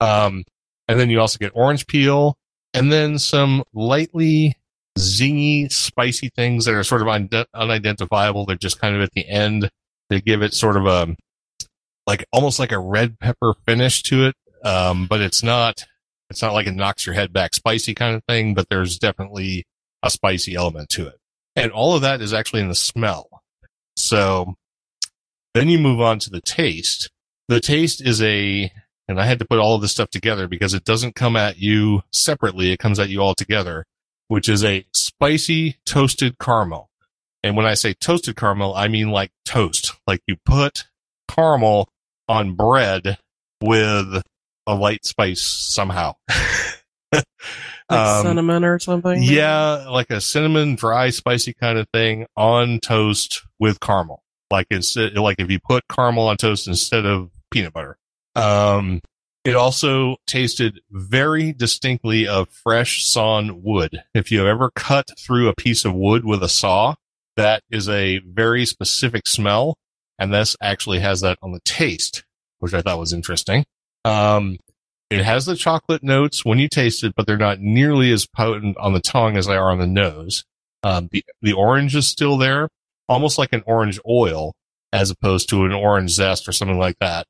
[0.00, 0.44] Um,
[0.86, 2.36] and then you also get orange peel
[2.74, 4.56] and then some lightly
[4.98, 8.46] zingy, spicy things that are sort of un- unidentifiable.
[8.46, 9.70] They're just kind of at the end.
[10.10, 11.16] They give it sort of a,
[12.06, 14.34] like almost like a red pepper finish to it.
[14.64, 15.84] Um, but it's not,
[16.30, 19.64] it's not like it knocks your head back spicy kind of thing, but there's definitely
[20.02, 21.18] a spicy element to it.
[21.56, 23.28] And all of that is actually in the smell.
[23.96, 24.54] So
[25.54, 27.10] then you move on to the taste.
[27.48, 28.72] The taste is a,
[29.06, 31.58] and I had to put all of this stuff together because it doesn't come at
[31.58, 32.72] you separately.
[32.72, 33.84] It comes at you all together,
[34.28, 36.88] which is a spicy toasted caramel.
[37.42, 39.92] And when I say toasted caramel, I mean like toast.
[40.06, 40.86] Like you put
[41.28, 41.88] caramel
[42.28, 43.18] on bread
[43.62, 44.22] with
[44.66, 46.14] a light spice somehow.
[47.12, 47.24] like
[47.88, 49.22] um, cinnamon or something?
[49.22, 54.22] Yeah, like a cinnamon, dry, spicy kind of thing on toast with caramel.
[54.50, 57.98] Like it's like if you put caramel on toast instead of peanut butter.
[58.36, 59.00] Um,
[59.44, 64.02] it also tasted very distinctly of fresh sawn wood.
[64.14, 66.94] If you have ever cut through a piece of wood with a saw,
[67.36, 69.76] that is a very specific smell.
[70.18, 72.24] And this actually has that on the taste,
[72.58, 73.64] which I thought was interesting.
[74.04, 74.58] Um,
[75.10, 78.76] it has the chocolate notes when you taste it, but they're not nearly as potent
[78.78, 80.44] on the tongue as they are on the nose.
[80.82, 82.68] Um, the, the orange is still there,
[83.08, 84.54] almost like an orange oil,
[84.92, 87.26] as opposed to an orange zest or something like that.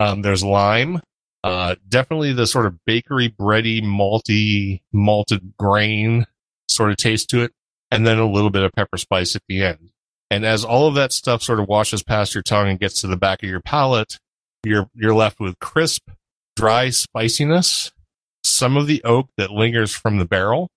[0.00, 1.00] Um, there's lime,
[1.44, 6.26] uh, definitely the sort of bakery bready, malty, malted grain
[6.68, 7.52] sort of taste to it,
[7.90, 9.90] and then a little bit of pepper spice at the end.
[10.30, 13.06] And as all of that stuff sort of washes past your tongue and gets to
[13.06, 14.18] the back of your palate,
[14.64, 16.10] you're you're left with crisp,
[16.56, 17.92] dry spiciness,
[18.42, 20.68] some of the oak that lingers from the barrel,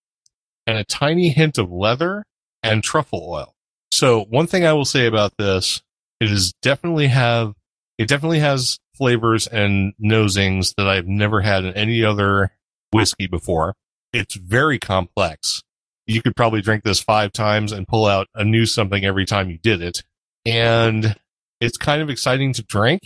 [0.68, 2.24] and a tiny hint of leather
[2.64, 3.54] and truffle oil.
[3.92, 5.82] So one thing I will say about this,
[6.20, 7.54] it is definitely have
[7.98, 12.52] it definitely has flavors and nosings that I've never had in any other
[12.92, 13.74] whiskey before.
[14.14, 15.62] It's very complex.
[16.08, 19.50] You could probably drink this five times and pull out a new something every time
[19.50, 20.04] you did it.
[20.46, 21.16] And
[21.60, 23.02] it's kind of exciting to drink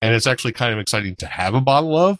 [0.00, 2.18] and it's actually kind of exciting to have a bottle of,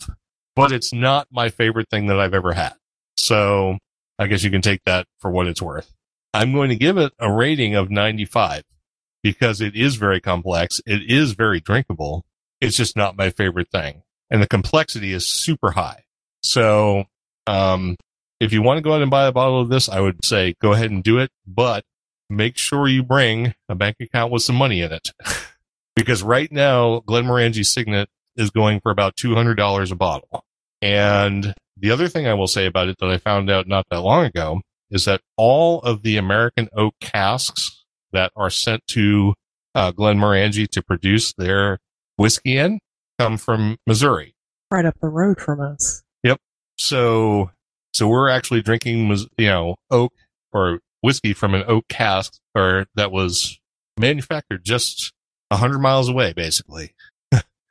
[0.56, 2.74] but it's not my favorite thing that I've ever had.
[3.16, 3.78] So
[4.18, 5.92] I guess you can take that for what it's worth.
[6.34, 8.62] I'm going to give it a rating of 95
[9.22, 10.80] because it is very complex.
[10.86, 12.24] It is very drinkable.
[12.60, 14.02] It's just not my favorite thing.
[14.30, 16.04] And the complexity is super high.
[16.42, 17.04] So,
[17.46, 17.96] um,
[18.40, 20.54] if you want to go out and buy a bottle of this, I would say
[20.60, 21.84] go ahead and do it, but
[22.30, 25.10] make sure you bring a bank account with some money in it.
[25.98, 30.44] because right now, Glenmorangie Signet is going for about $200 a bottle.
[30.80, 34.02] And the other thing I will say about it that I found out not that
[34.02, 34.60] long ago
[34.92, 39.34] is that all of the American oak casks that are sent to
[39.74, 41.78] uh, Glenmorangie to produce their
[42.16, 42.78] whiskey in
[43.18, 44.36] come from Missouri.
[44.70, 46.04] Right up the road from us.
[46.22, 46.38] Yep.
[46.76, 47.50] So,
[47.92, 50.12] so we're actually drinking, you know, oak
[50.52, 53.58] or whiskey from an oak cask or that was
[53.98, 55.12] manufactured just
[55.50, 56.94] a hundred miles away, basically.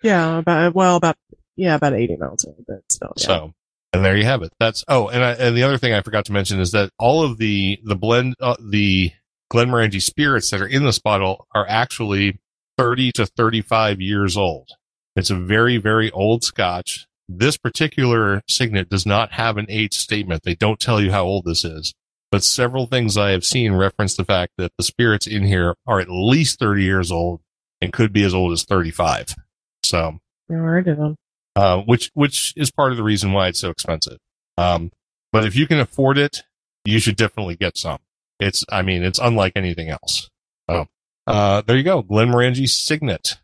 [0.03, 0.39] yeah.
[0.39, 1.17] About, well, about
[1.57, 3.13] yeah, about 80 miles away, but still.
[3.17, 3.25] Yeah.
[3.25, 3.53] So,
[3.91, 4.53] and there you have it.
[4.59, 7.23] That's oh, and I, and the other thing I forgot to mention is that all
[7.23, 9.11] of the the blend uh, the
[9.51, 12.39] Glenmorangie spirits that are in this bottle are actually
[12.77, 14.69] 30 to 35 years old.
[15.15, 17.07] It's a very very old Scotch.
[17.27, 20.43] This particular signet does not have an age statement.
[20.43, 21.93] They don't tell you how old this is.
[22.29, 25.99] But several things I have seen reference the fact that the spirits in here are
[25.99, 27.41] at least 30 years old
[27.81, 29.35] and could be as old as 35.
[29.83, 30.19] So,
[30.49, 31.15] All right, then.
[31.55, 34.17] uh, which which is part of the reason why it's so expensive.
[34.57, 34.91] Um,
[35.31, 36.43] but if you can afford it,
[36.85, 37.99] you should definitely get some.
[38.39, 40.29] It's, I mean, it's unlike anything else.
[40.69, 40.87] So,
[41.25, 43.35] uh, there you go, Glenmorangie Signet.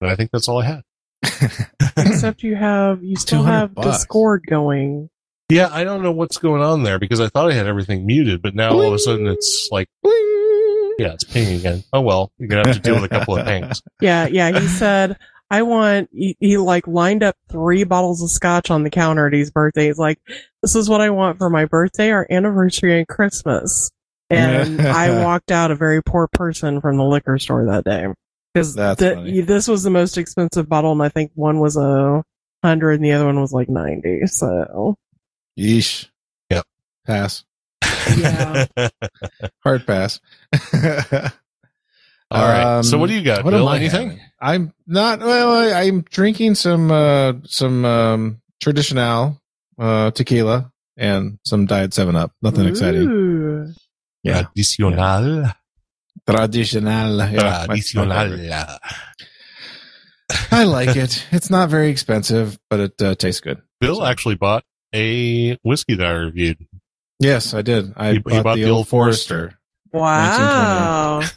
[0.00, 0.82] And I think that's all I had.
[1.96, 3.98] Except you have, you still have bucks.
[3.98, 5.10] Discord going.
[5.48, 8.42] Yeah, I don't know what's going on there because I thought I had everything muted,
[8.42, 9.88] but now all of a sudden it's like,
[10.98, 11.84] yeah, it's pinging again.
[11.92, 13.82] Oh well, you're gonna have to deal with a couple of pings.
[14.00, 14.58] Yeah, yeah.
[14.58, 15.16] He said,
[15.50, 19.32] I want, he, he like lined up three bottles of scotch on the counter at
[19.32, 19.86] his birthday.
[19.86, 20.18] He's like,
[20.60, 23.90] this is what I want for my birthday, our anniversary, and Christmas.
[24.28, 28.08] And I walked out a very poor person from the liquor store that day.
[28.52, 32.24] Because That's this was the most expensive bottle, and I think one was a
[32.64, 34.26] hundred and the other one was like 90.
[34.26, 34.96] So,
[35.58, 36.08] Yeesh.
[36.50, 36.64] Yep.
[37.06, 37.44] Pass.
[38.16, 38.66] Yeah.
[39.64, 40.20] Hard pass.
[42.30, 42.62] All right.
[42.78, 43.62] Um, so what do you got, what Bill?
[43.62, 44.08] am I Anything?
[44.10, 44.24] having?
[44.40, 45.20] I'm not.
[45.20, 49.40] Well, I, I'm drinking some uh, some um, traditional
[49.78, 52.32] uh, tequila and some Diet Seven Up.
[52.42, 53.08] Nothing exciting.
[53.08, 53.72] Ooh.
[54.22, 54.42] Yeah.
[54.54, 55.54] Tradicional.
[56.28, 57.16] Traditional.
[57.30, 57.76] Yeah, my- my.
[57.76, 58.78] Tradicional.
[60.52, 61.26] I like it.
[61.30, 63.62] It's not very expensive, but it uh, tastes good.
[63.80, 64.64] Bill actually bought
[64.94, 66.66] a whiskey that I reviewed.
[67.20, 67.92] Yes, I did.
[67.96, 69.54] I He- he bought, bought the, the old Old Forester.
[69.92, 71.22] Wow.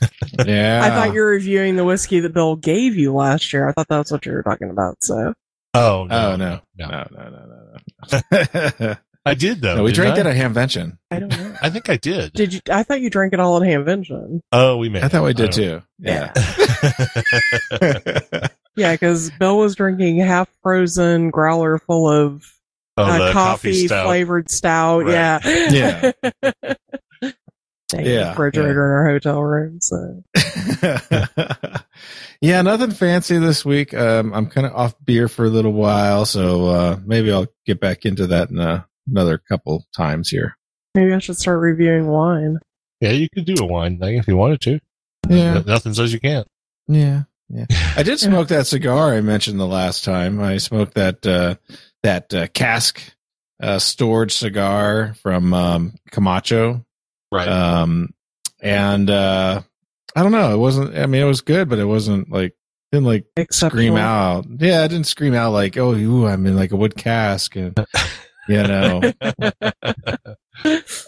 [0.46, 3.68] Yeah, I thought you were reviewing the whiskey that Bill gave you last year.
[3.68, 4.96] I thought that's what you were talking about.
[5.02, 5.34] So
[5.74, 6.88] Oh no, Oh no, no.
[6.88, 7.78] no, no, no,
[8.12, 8.72] no.
[8.80, 8.96] no.
[9.26, 9.76] I did though.
[9.76, 10.24] no we drank I?
[10.24, 10.98] that at Hamvention.
[11.12, 11.56] I don't know.
[11.62, 12.34] I think I did.
[12.34, 12.62] Did you?
[12.72, 14.40] I thought you drank it all at Hamvention.
[14.52, 15.02] oh, we may.
[15.02, 15.82] I thought we did too.
[16.00, 16.32] Yeah.
[16.34, 22.50] don't- Yeah, because Bill was drinking half frozen growler full of
[22.98, 24.06] oh, uh, the coffee, stout.
[24.06, 25.04] flavored stout.
[25.06, 25.12] Right.
[25.14, 26.12] Yeah.
[26.44, 26.74] Yeah.
[27.90, 29.82] Dang, Yeah, refrigerator in our hotel room.
[29.82, 30.24] So
[32.42, 33.94] yeah, nothing fancy this week.
[33.94, 37.80] Um, I'm kind of off beer for a little while, so uh, maybe I'll get
[37.82, 40.58] back into that in uh, another couple times here.
[40.96, 42.60] maybe I should start reviewing wine.
[43.02, 44.80] Yeah, you could do a wine thing if you wanted to.
[45.30, 46.48] Yeah, N- Nothing says you can't.
[46.88, 47.66] yeah, yeah.
[47.98, 50.40] I did smoke that cigar I mentioned the last time.
[50.42, 51.56] I smoked that uh,
[52.04, 53.02] that uh, cask
[53.62, 56.86] uh, stored cigar from um, Camacho.
[57.32, 57.48] Right.
[57.48, 58.14] Um,
[58.62, 59.62] and uh,
[60.16, 60.54] I don't know.
[60.54, 60.98] It wasn't.
[60.98, 62.54] I mean, it was good, but it wasn't like
[62.92, 64.46] didn't like Except scream out.
[64.60, 67.78] Yeah, I didn't scream out like, "Oh, ooh, I'm in like a wood cask," and
[68.50, 69.02] you know,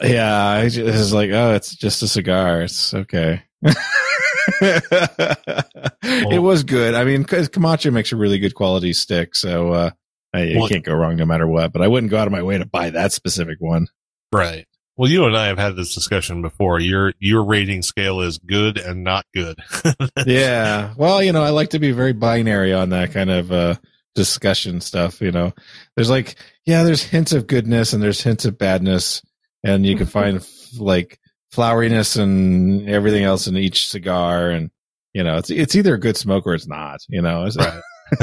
[0.02, 0.48] yeah.
[0.48, 2.62] I just it was like, "Oh, it's just a cigar.
[2.62, 3.44] It's okay."
[4.62, 6.94] it was good.
[6.94, 9.90] I mean, 'cause Camacho makes a really good quality stick, so uh,
[10.34, 11.72] I, you Well- can't go wrong no matter what.
[11.74, 13.88] But I wouldn't go out of my way to buy that specific one.
[14.32, 14.66] right.
[14.96, 16.80] Well, you and I have had this discussion before.
[16.80, 19.58] Your your rating scale is good and not good.
[20.28, 20.94] yeah.
[20.96, 23.76] Well, you know, I like to be very binary on that kind of uh
[24.14, 25.52] discussion stuff, you know.
[25.96, 29.24] There's like yeah, there's hints of goodness and there's hints of badness
[29.64, 30.48] and you can find
[30.80, 31.20] like
[31.54, 34.70] floweriness and everything else in each cigar and
[35.14, 37.46] you know, it's it's either a good smoke or it's not, you know.
[37.46, 37.82] It's, Right.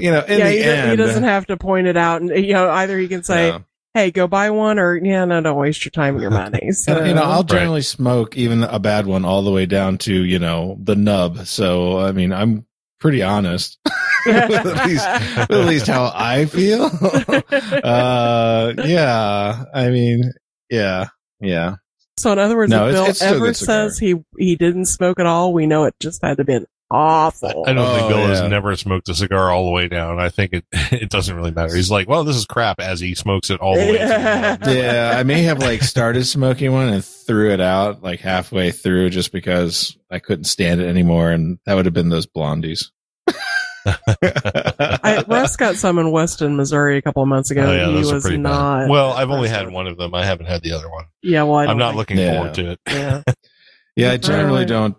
[0.00, 2.30] you know, in yeah, the he, end, he doesn't have to point it out, and
[2.44, 3.64] you know, either he can say, no.
[3.94, 6.96] "Hey, go buy one," or "Yeah, no, don't waste your time and your money." So,
[6.98, 7.48] And, you know, I'll Right.
[7.48, 11.46] generally smoke even a bad one all the way down to, you know, the nub.
[11.46, 12.66] So, I mean, I'm
[13.00, 13.78] pretty honest.
[14.26, 16.90] at least, at least how I feel.
[17.84, 19.64] uh, yeah.
[19.74, 20.32] I mean,
[20.70, 21.06] yeah,
[21.40, 21.76] yeah.
[22.18, 24.86] So in other words, No, if Bill it's still a ever says he he didn't
[24.86, 26.58] smoke at all, we know it just had to be
[26.90, 27.64] awful.
[27.66, 28.26] I don't think Oh, Bill yeah.
[28.28, 30.18] has never smoked a cigar all the way down.
[30.18, 31.74] I think it it doesn't really matter.
[31.74, 33.92] He's like, well, this is crap as he smokes it all the way.
[33.98, 34.74] to the.
[34.78, 39.10] Yeah, I may have like started smoking one and threw it out like halfway through
[39.10, 42.86] just because I couldn't stand it anymore, and that would have been those blondies.
[43.86, 47.62] I, Russ got some in Weston, Missouri, a couple of months ago.
[47.66, 48.80] Oh, yeah, he was not.
[48.80, 48.90] bad.
[48.90, 50.14] Well, I've only had one of them.
[50.14, 51.04] I haven't had the other one.
[51.22, 52.34] Yeah, well, I don't I'm not think- looking Yeah.
[52.34, 52.80] forward to it.
[52.86, 53.22] Yeah,
[53.96, 54.96] Yeah, I generally don't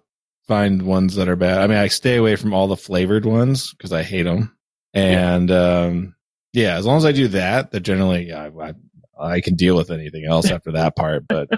[0.49, 1.59] find ones that are bad.
[1.59, 4.57] I mean, I stay away from all the flavored ones because I hate them.
[4.95, 6.15] And um,
[6.53, 8.73] yeah, as long as I do that, they're generally yeah, I, I,
[9.35, 11.27] I can deal with anything else after that part.
[11.27, 11.49] But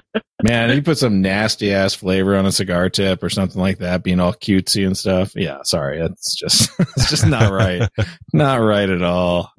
[0.44, 4.04] man, you put some nasty ass flavor on a cigar tip or something like that,
[4.04, 5.32] being all cutesy and stuff.
[5.36, 7.90] Yeah, sorry, that's just it's just not right,
[8.34, 9.54] not right at all.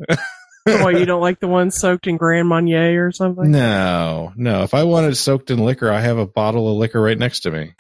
[0.65, 3.51] Why you don't like the one soaked in Grand Marnier or something?
[3.51, 4.63] No, no.
[4.63, 7.51] If I wanted soaked in liquor, I have a bottle of liquor right next to
[7.51, 7.75] me.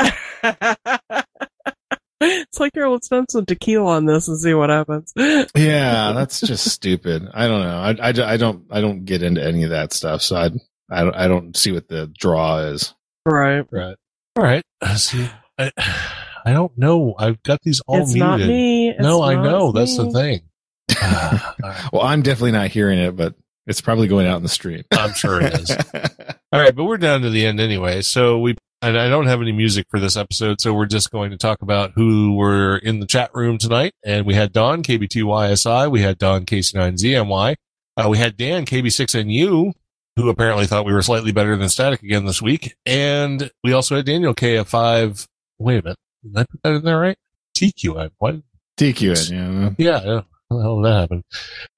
[2.41, 5.13] It's like here, let's dump some tequila on this and see what happens.
[5.55, 7.29] Yeah, that's just stupid.
[7.33, 7.77] I don't know.
[7.77, 10.51] I, I, I don't I don't get into any of that stuff, so I
[10.91, 12.95] I don't, I don't see what the draw is.
[13.27, 13.67] Right.
[13.71, 13.97] Right.
[14.37, 14.65] All right.
[14.97, 15.29] See,
[15.59, 15.71] I,
[16.45, 17.15] I don't know.
[17.19, 18.29] I've got these all it's muted.
[18.29, 18.91] not me.
[18.91, 19.73] It's no, I not know.
[19.73, 20.43] That's the thing.
[20.97, 21.93] Ah, all right.
[21.93, 23.35] Well, I'm definitely not hearing it, but
[23.67, 24.87] it's probably going out in the street.
[24.93, 25.71] I'm sure it is.
[26.53, 28.03] All right, but we're down to the end anyway.
[28.03, 31.31] So we, and I don't have any music for this episode, so we're just going
[31.31, 33.95] to talk about who were in the chat room tonight.
[34.05, 37.55] And we had Don KB2YSI, we had Don KC9ZMY,
[37.97, 39.73] uh, we had Dan KB6NU,
[40.17, 43.97] who apparently thought we were slightly better than Static again this week, and we also
[43.97, 45.29] had Daniel KF5.
[45.59, 47.17] Wait a minute, did I put that in there right?
[47.57, 48.11] TQN.
[48.19, 48.37] What?
[48.79, 49.71] TQN, yeah.
[49.79, 50.21] Yeah, yeah.
[50.51, 51.25] How the hell did that happen?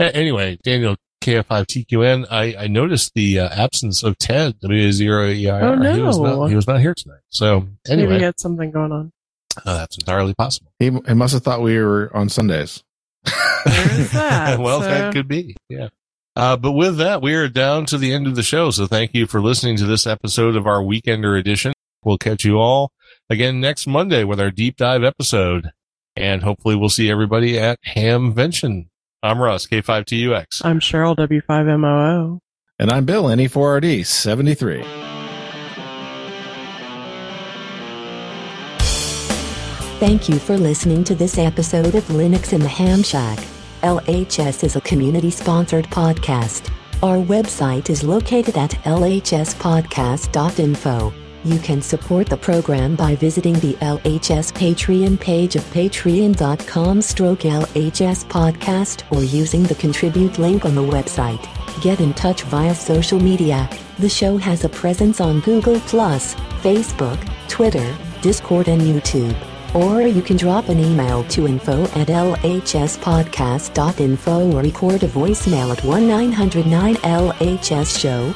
[0.00, 5.62] Anyway, Daniel KF5TQN, I, I noticed the uh, absence of Ted, W0EIR.
[5.88, 6.40] Oh, He was, no.
[6.40, 7.20] not, he was not here tonight.
[7.30, 9.12] So, Maybe anyway, he had something going on.
[9.64, 10.70] uh, that's entirely possible.
[10.78, 12.82] He, he must have thought we were on Sundays.
[13.64, 14.58] That.
[14.60, 15.56] well, So- that could be.
[15.68, 15.88] Yeah.
[16.36, 18.70] Uh, but with that, we are down to the end of the show.
[18.70, 21.72] So thank you for listening to this episode of our Weekender edition.
[22.04, 22.90] We'll catch you all
[23.30, 25.70] again next Monday with our deep dive episode.
[26.16, 28.88] And hopefully we'll see everybody at Hamvention.
[29.24, 30.62] I'm Russ, K5TUX.
[30.66, 32.40] I'm Cheryl W5MOO.
[32.78, 34.82] And I'm Bill, E NE4RD 73.
[39.98, 43.38] Thank you for listening to this episode of Linux in the Ham Shack.
[43.82, 46.70] LHS is a community sponsored podcast.
[47.02, 51.23] Our website is located at lhspodcast.info.
[51.44, 58.24] You can support the program by visiting the LHS Patreon page of patreon.com stroke LHS
[58.24, 61.46] podcast or using the contribute link on the website.
[61.82, 63.68] Get in touch via social media.
[63.98, 67.18] The show has a presence on Google Facebook,
[67.48, 69.36] Twitter, Discord, and YouTube.
[69.74, 75.80] Or you can drop an email to info at lhspodcast.info or record a voicemail at
[75.80, 78.34] 1-909-LHS show.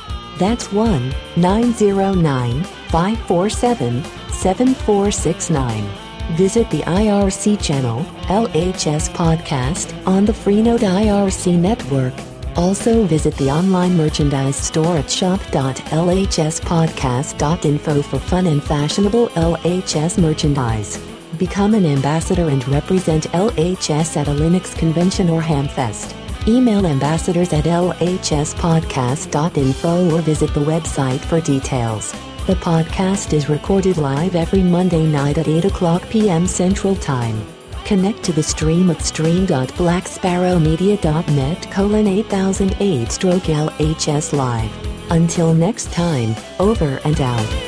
[2.91, 5.89] That's 1-909-547-7469.
[6.37, 12.13] Visit the IRC channel, LHS Podcast, on the Freenode IRC network.
[12.57, 20.99] Also visit the online merchandise store at shop.lhspodcast.info for fun and fashionable LHS merchandise.
[21.39, 26.15] Become an ambassador and represent LHS at a Linux convention or Hamfest.
[26.49, 32.15] Email ambassadors at lhspodcast.info or visit the website for details.
[32.49, 36.47] The podcast is recorded live every Monday night at 8 o'clock p.m.
[36.47, 37.45] Central Time.
[37.85, 45.11] Connect to the stream at stream.blacksparrowmedia.net colon 8008 stroke LHS live.
[45.11, 47.68] Until next time, over and out.